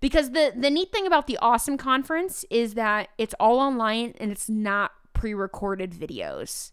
Because 0.01 0.31
the 0.31 0.51
the 0.55 0.69
neat 0.69 0.91
thing 0.91 1.07
about 1.07 1.27
the 1.27 1.39
Awesome 1.41 1.77
conference 1.77 2.43
is 2.49 2.73
that 2.73 3.07
it's 3.17 3.35
all 3.39 3.59
online 3.59 4.15
and 4.19 4.31
it's 4.31 4.49
not 4.49 4.91
pre-recorded 5.13 5.91
videos. 5.91 6.71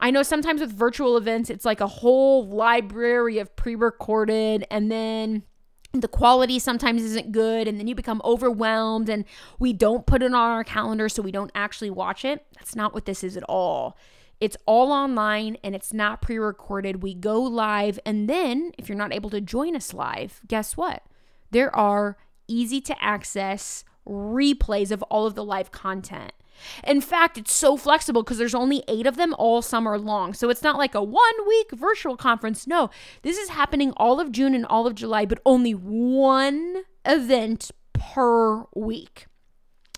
I 0.00 0.10
know 0.10 0.22
sometimes 0.22 0.60
with 0.60 0.72
virtual 0.72 1.16
events, 1.16 1.50
it's 1.50 1.64
like 1.64 1.80
a 1.80 1.86
whole 1.86 2.46
library 2.46 3.38
of 3.38 3.54
pre 3.56 3.74
recorded, 3.74 4.66
and 4.70 4.90
then 4.90 5.44
the 5.92 6.08
quality 6.08 6.58
sometimes 6.58 7.02
isn't 7.02 7.32
good, 7.32 7.68
and 7.68 7.78
then 7.78 7.86
you 7.86 7.94
become 7.94 8.20
overwhelmed, 8.24 9.08
and 9.08 9.24
we 9.58 9.72
don't 9.72 10.06
put 10.06 10.22
it 10.22 10.26
on 10.26 10.34
our 10.34 10.64
calendar 10.64 11.08
so 11.08 11.22
we 11.22 11.32
don't 11.32 11.52
actually 11.54 11.90
watch 11.90 12.24
it. 12.24 12.44
That's 12.54 12.74
not 12.74 12.92
what 12.92 13.06
this 13.06 13.24
is 13.24 13.36
at 13.36 13.44
all. 13.44 13.96
It's 14.40 14.56
all 14.66 14.92
online 14.92 15.56
and 15.62 15.74
it's 15.74 15.92
not 15.92 16.20
pre 16.20 16.38
recorded. 16.38 17.02
We 17.02 17.14
go 17.14 17.40
live, 17.40 17.98
and 18.04 18.28
then 18.28 18.72
if 18.76 18.88
you're 18.88 18.98
not 18.98 19.12
able 19.12 19.30
to 19.30 19.40
join 19.40 19.76
us 19.76 19.94
live, 19.94 20.40
guess 20.46 20.76
what? 20.76 21.02
There 21.50 21.74
are 21.74 22.18
easy 22.48 22.80
to 22.82 23.02
access 23.02 23.84
replays 24.06 24.90
of 24.90 25.02
all 25.04 25.26
of 25.26 25.34
the 25.34 25.44
live 25.44 25.70
content. 25.70 26.32
In 26.82 27.00
fact, 27.00 27.38
it's 27.38 27.52
so 27.52 27.76
flexible 27.76 28.22
because 28.22 28.38
there's 28.38 28.54
only 28.54 28.82
eight 28.88 29.06
of 29.06 29.16
them 29.16 29.34
all 29.38 29.62
summer 29.62 29.98
long. 29.98 30.34
So 30.34 30.50
it's 30.50 30.62
not 30.62 30.78
like 30.78 30.94
a 30.94 31.02
one 31.02 31.46
week 31.46 31.70
virtual 31.72 32.16
conference. 32.16 32.66
No, 32.66 32.90
this 33.22 33.38
is 33.38 33.50
happening 33.50 33.92
all 33.96 34.20
of 34.20 34.32
June 34.32 34.54
and 34.54 34.66
all 34.66 34.86
of 34.86 34.94
July, 34.94 35.24
but 35.24 35.40
only 35.44 35.72
one 35.72 36.84
event 37.04 37.70
per 37.92 38.64
week. 38.74 39.26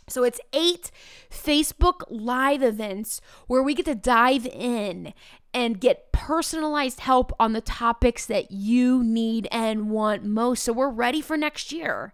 So 0.08 0.22
it's 0.22 0.40
eight 0.52 0.92
Facebook 1.30 2.02
Live 2.08 2.62
events 2.62 3.20
where 3.48 3.62
we 3.62 3.74
get 3.74 3.86
to 3.86 3.96
dive 3.96 4.46
in 4.46 5.12
and 5.52 5.80
get 5.80 6.12
personalized 6.12 7.00
help 7.00 7.32
on 7.40 7.54
the 7.54 7.60
topics 7.60 8.24
that 8.26 8.52
you 8.52 9.02
need 9.02 9.48
and 9.50 9.90
want 9.90 10.22
most. 10.22 10.62
So 10.62 10.72
we're 10.72 10.90
ready 10.90 11.20
for 11.20 11.36
next 11.36 11.72
year. 11.72 12.12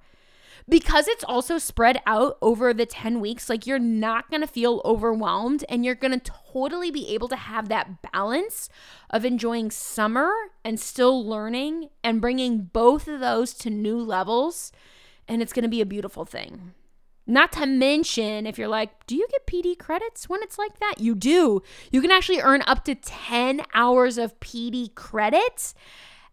Because 0.69 1.09
it's 1.09 1.25
also 1.25 1.59
spread 1.59 2.01
out 2.07 2.39
over 2.41 2.73
the 2.73 2.87
10 2.87 3.21
weeks, 3.21 3.49
like 3.49 3.67
you're 3.67 3.79
not 3.79 4.31
going 4.31 4.41
to 4.41 4.47
feel 4.47 4.81
overwhelmed 4.85 5.65
and 5.69 5.85
you're 5.85 5.95
going 5.95 6.19
to 6.19 6.33
totally 6.53 6.91
be 6.91 7.09
able 7.09 7.29
to 7.29 7.37
have 7.37 7.69
that 7.69 8.13
balance 8.13 8.69
of 9.11 9.25
enjoying 9.25 9.71
summer 9.71 10.31
and 10.65 10.79
still 10.79 11.27
learning 11.27 11.91
and 12.05 12.21
bringing 12.21 12.65
both 12.65 13.09
of 13.09 13.21
those 13.21 13.55
to 13.55 13.71
new 13.71 13.99
levels. 13.99 14.73
And 15.29 15.43
it's 15.43 15.53
going 15.53 15.65
to 15.65 15.69
be 15.69 15.81
a 15.81 15.87
beautiful 15.87 16.25
thing. 16.25 16.75
Not 17.27 17.53
to 17.53 17.67
mention, 17.67 18.47
if 18.47 18.59
you're 18.59 18.69
like, 18.69 19.07
do 19.07 19.15
you 19.15 19.29
get 19.31 19.47
PD 19.47 19.79
credits 19.79 20.29
when 20.29 20.43
it's 20.43 20.59
like 20.59 20.81
that? 20.81 20.95
You 20.99 21.15
do. 21.15 21.63
You 21.93 22.01
can 22.01 22.11
actually 22.11 22.41
earn 22.41 22.63
up 22.67 22.85
to 22.85 22.97
10 22.97 23.63
hours 23.75 24.19
of 24.19 24.39
PD 24.41 24.93
credits, 24.97 25.75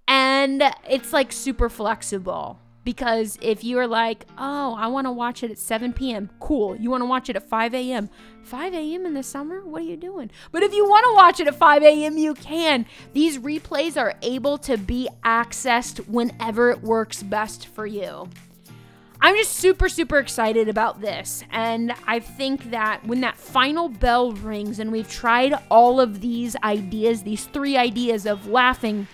and 0.07 0.63
it's 0.89 1.13
like 1.13 1.31
super 1.31 1.69
flexible. 1.69 2.59
Because 2.89 3.37
if 3.39 3.63
you're 3.63 3.85
like, 3.85 4.25
oh, 4.39 4.73
I 4.73 4.87
want 4.87 5.05
to 5.05 5.11
watch 5.11 5.43
it 5.43 5.51
at 5.51 5.59
7 5.59 5.93
p.m., 5.93 6.27
cool. 6.39 6.75
You 6.75 6.89
want 6.89 7.01
to 7.01 7.05
watch 7.05 7.29
it 7.29 7.35
at 7.35 7.47
5 7.47 7.75
a.m. 7.75 8.09
5 8.41 8.73
a.m. 8.73 9.05
in 9.05 9.13
the 9.13 9.21
summer? 9.21 9.63
What 9.63 9.83
are 9.83 9.85
you 9.85 9.95
doing? 9.95 10.31
But 10.51 10.63
if 10.63 10.73
you 10.73 10.89
want 10.89 11.05
to 11.05 11.13
watch 11.13 11.39
it 11.39 11.45
at 11.45 11.53
5 11.53 11.83
a.m., 11.83 12.17
you 12.17 12.33
can. 12.33 12.87
These 13.13 13.37
replays 13.37 13.95
are 13.95 14.15
able 14.23 14.57
to 14.57 14.75
be 14.75 15.07
accessed 15.23 15.99
whenever 16.07 16.71
it 16.71 16.81
works 16.81 17.21
best 17.21 17.67
for 17.67 17.85
you. 17.85 18.27
I'm 19.21 19.35
just 19.35 19.53
super, 19.57 19.87
super 19.87 20.17
excited 20.17 20.67
about 20.67 20.99
this. 20.99 21.43
And 21.51 21.93
I 22.07 22.19
think 22.19 22.71
that 22.71 23.05
when 23.05 23.21
that 23.21 23.37
final 23.37 23.87
bell 23.87 24.31
rings 24.31 24.79
and 24.79 24.91
we've 24.91 25.07
tried 25.07 25.53
all 25.69 25.99
of 25.99 26.21
these 26.21 26.55
ideas, 26.63 27.21
these 27.21 27.45
three 27.45 27.77
ideas 27.77 28.25
of 28.25 28.47
laughing, 28.47 29.07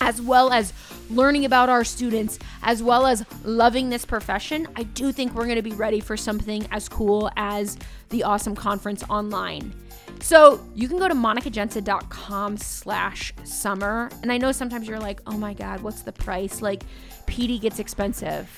as 0.00 0.20
well 0.20 0.52
as 0.52 0.72
learning 1.14 1.44
about 1.44 1.68
our 1.68 1.84
students, 1.84 2.38
as 2.62 2.82
well 2.82 3.06
as 3.06 3.24
loving 3.44 3.88
this 3.88 4.04
profession, 4.04 4.66
I 4.76 4.82
do 4.82 5.12
think 5.12 5.34
we're 5.34 5.44
going 5.44 5.56
to 5.56 5.62
be 5.62 5.72
ready 5.72 6.00
for 6.00 6.16
something 6.16 6.66
as 6.70 6.88
cool 6.88 7.30
as 7.36 7.78
the 8.10 8.22
awesome 8.24 8.54
conference 8.54 9.04
online. 9.08 9.74
So 10.20 10.66
you 10.74 10.88
can 10.88 10.98
go 10.98 11.08
to 11.08 11.14
monicagenta.com 11.14 12.56
slash 12.56 13.34
summer. 13.44 14.10
And 14.22 14.32
I 14.32 14.38
know 14.38 14.52
sometimes 14.52 14.88
you're 14.88 15.00
like, 15.00 15.20
oh 15.26 15.36
my 15.36 15.54
God, 15.54 15.80
what's 15.82 16.02
the 16.02 16.12
price? 16.12 16.62
Like 16.62 16.84
PD 17.26 17.60
gets 17.60 17.78
expensive. 17.78 18.48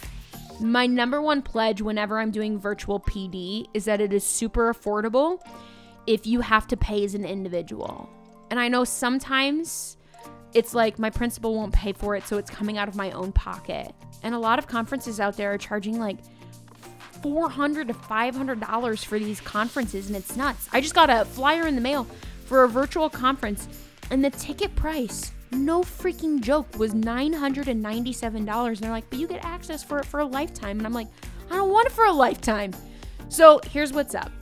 My 0.60 0.86
number 0.86 1.20
one 1.20 1.42
pledge 1.42 1.82
whenever 1.82 2.18
I'm 2.18 2.30
doing 2.30 2.58
virtual 2.58 3.00
PD 3.00 3.66
is 3.74 3.84
that 3.84 4.00
it 4.00 4.12
is 4.12 4.24
super 4.24 4.72
affordable 4.72 5.40
if 6.06 6.26
you 6.26 6.40
have 6.40 6.66
to 6.68 6.76
pay 6.76 7.04
as 7.04 7.14
an 7.14 7.24
individual. 7.24 8.08
And 8.50 8.60
I 8.60 8.68
know 8.68 8.84
sometimes 8.84 9.95
it's 10.56 10.74
like 10.74 10.98
my 10.98 11.10
principal 11.10 11.54
won't 11.54 11.72
pay 11.72 11.92
for 11.92 12.16
it, 12.16 12.26
so 12.26 12.38
it's 12.38 12.50
coming 12.50 12.78
out 12.78 12.88
of 12.88 12.96
my 12.96 13.10
own 13.10 13.30
pocket. 13.32 13.92
And 14.22 14.34
a 14.34 14.38
lot 14.38 14.58
of 14.58 14.66
conferences 14.66 15.20
out 15.20 15.36
there 15.36 15.52
are 15.52 15.58
charging 15.58 15.98
like 15.98 16.18
400 17.22 17.88
to 17.88 17.94
500 17.94 18.60
dollars 18.60 19.04
for 19.04 19.18
these 19.18 19.40
conferences 19.40 20.06
and 20.08 20.16
it's 20.16 20.36
nuts. 20.36 20.68
I 20.72 20.80
just 20.80 20.94
got 20.94 21.10
a 21.10 21.24
flyer 21.24 21.66
in 21.66 21.74
the 21.74 21.80
mail 21.80 22.04
for 22.46 22.64
a 22.64 22.68
virtual 22.68 23.10
conference 23.10 23.68
and 24.10 24.24
the 24.24 24.30
ticket 24.30 24.74
price 24.76 25.32
no 25.52 25.82
freaking 25.82 26.40
joke, 26.40 26.66
was 26.76 26.92
$997. 26.92 28.36
And 28.36 28.76
they're 28.78 28.90
like, 28.90 29.08
but 29.10 29.18
you 29.18 29.26
get 29.26 29.44
access 29.44 29.82
for 29.82 29.98
it 29.98 30.04
for 30.04 30.20
a 30.20 30.26
lifetime. 30.26 30.78
And 30.78 30.86
I'm 30.86 30.92
like, 30.92 31.08
I 31.50 31.56
don't 31.56 31.70
want 31.70 31.86
it 31.86 31.92
for 31.92 32.04
a 32.04 32.12
lifetime. 32.12 32.72
So 33.28 33.60
here's 33.70 33.92
what's 33.92 34.14
up. 34.14 34.32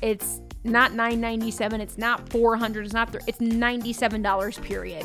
It's 0.00 0.40
not 0.64 0.92
997, 0.92 1.80
it's 1.80 1.98
not 1.98 2.28
400, 2.30 2.84
it's 2.84 2.94
not 2.94 3.12
th- 3.12 3.24
it's 3.26 3.38
$97 3.38 4.62
period. 4.62 5.04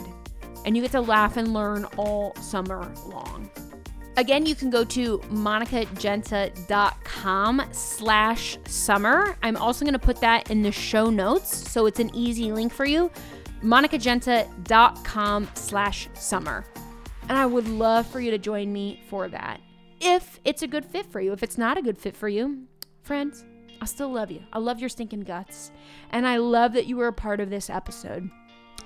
And 0.66 0.76
you 0.76 0.82
get 0.82 0.92
to 0.92 1.02
laugh 1.02 1.38
and 1.38 1.54
learn 1.54 1.86
all 1.98 2.36
summer 2.36 2.92
long. 3.06 3.50
Again, 4.18 4.46
you 4.46 4.56
can 4.56 4.70
go 4.70 4.84
to 4.84 5.20
monicagenta.com 5.20 7.62
slash 7.72 8.58
summer. 8.66 9.38
I'm 9.42 9.56
also 9.56 9.86
going 9.86 9.94
to 9.94 10.00
put 10.00 10.20
that 10.22 10.52
in 10.52 10.62
the 10.62 10.72
show 10.72 11.10
notes, 11.10 11.72
so 11.72 11.86
it's 11.86 12.00
an 12.00 12.14
easy 12.14 12.52
link 12.52 12.74
for 12.74 12.86
you 12.86 13.10
monicagenta.com 13.64 15.50
slash 15.54 16.10
summer. 16.14 16.66
And 17.28 17.38
I 17.38 17.46
would 17.46 17.68
love 17.68 18.08
for 18.08 18.20
you 18.20 18.32
to 18.32 18.38
join 18.38 18.74
me 18.74 19.04
for 19.10 19.28
that. 19.30 19.62
If 20.02 20.40
it's 20.46 20.62
a 20.62 20.68
good 20.68 20.86
fit 20.86 21.06
for 21.06 21.22
you. 21.22 21.34
If 21.34 21.44
it's 21.44 21.58
not 21.58 21.78
a 21.78 21.82
good 21.82 21.98
fit 21.98 22.16
for 22.16 22.30
you, 22.30 22.64
friends, 23.04 23.44
I 23.82 23.86
still 23.86 24.12
love 24.12 24.32
you. 24.32 24.42
I 24.52 24.60
love 24.60 24.80
your 24.80 24.90
stinking 24.90 25.22
guts. 25.22 25.72
And 26.12 26.28
I 26.28 26.38
love 26.38 26.74
that 26.74 26.86
you 26.86 26.98
were 26.98 27.08
a 27.08 27.14
part 27.14 27.40
of 27.40 27.50
this 27.50 27.70
episode. 27.70 28.30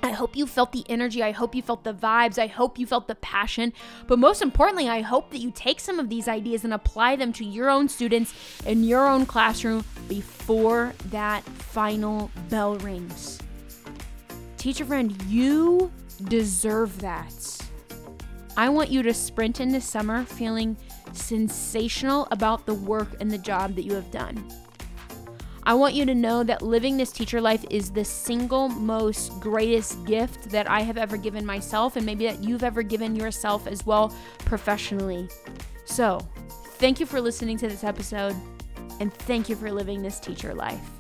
I 0.04 0.12
hope 0.12 0.36
you 0.36 0.46
felt 0.46 0.74
the 0.74 0.84
energy. 0.90 1.24
I 1.24 1.32
hope 1.32 1.56
you 1.56 1.62
felt 1.62 1.86
the 1.86 1.94
vibes. 1.94 2.38
I 2.38 2.48
hope 2.48 2.78
you 2.78 2.86
felt 2.86 3.08
the 3.08 3.16
passion. 3.16 3.72
But 4.06 4.20
most 4.20 4.42
importantly, 4.42 4.90
I 4.90 5.00
hope 5.00 5.32
that 5.32 5.38
you 5.40 5.50
take 5.56 5.80
some 5.80 5.98
of 5.98 6.10
these 6.10 6.28
ideas 6.28 6.66
and 6.66 6.74
apply 6.74 7.16
them 7.16 7.32
to 7.34 7.46
your 7.46 7.70
own 7.70 7.88
students 7.88 8.34
in 8.66 8.84
your 8.84 9.08
own 9.08 9.26
classroom 9.26 9.86
before 10.10 10.94
that 11.06 11.44
final 11.44 12.30
bell 12.50 12.76
rings. 12.80 13.40
Teacher 14.58 14.84
friend, 14.84 15.20
you 15.24 15.90
deserve 16.26 17.00
that. 17.00 17.34
I 18.58 18.68
want 18.68 18.90
you 18.90 19.04
to 19.04 19.14
sprint 19.14 19.62
into 19.62 19.80
summer 19.80 20.26
feeling 20.26 20.76
sensational 21.14 22.28
about 22.30 22.66
the 22.66 22.74
work 22.74 23.22
and 23.22 23.32
the 23.32 23.38
job 23.38 23.76
that 23.76 23.84
you 23.84 23.94
have 23.94 24.12
done. 24.12 24.52
I 25.66 25.74
want 25.74 25.94
you 25.94 26.06
to 26.06 26.14
know 26.14 26.44
that 26.44 26.62
living 26.62 26.98
this 26.98 27.12
teacher 27.12 27.40
life 27.40 27.64
is 27.70 27.92
the 27.92 28.04
single 28.04 28.68
most 28.68 29.40
greatest 29.40 30.04
gift 30.06 30.50
that 30.50 30.70
I 30.70 30.82
have 30.82 30.98
ever 30.98 31.16
given 31.16 31.46
myself, 31.46 31.96
and 31.96 32.06
maybe 32.06 32.26
that 32.26 32.44
you've 32.44 32.64
ever 32.64 32.84
given 32.84 33.16
yourself 33.16 33.66
as 33.66 33.86
well 33.86 34.14
professionally. 34.40 35.30
So, 35.86 36.20
thank 36.80 37.00
you 37.00 37.06
for 37.06 37.22
listening 37.22 37.58
to 37.60 37.68
this 37.68 37.84
episode, 37.84 38.36
and 39.00 39.14
thank 39.14 39.48
you 39.48 39.56
for 39.56 39.72
living 39.72 40.02
this 40.02 40.20
teacher 40.20 40.54
life. 40.54 40.93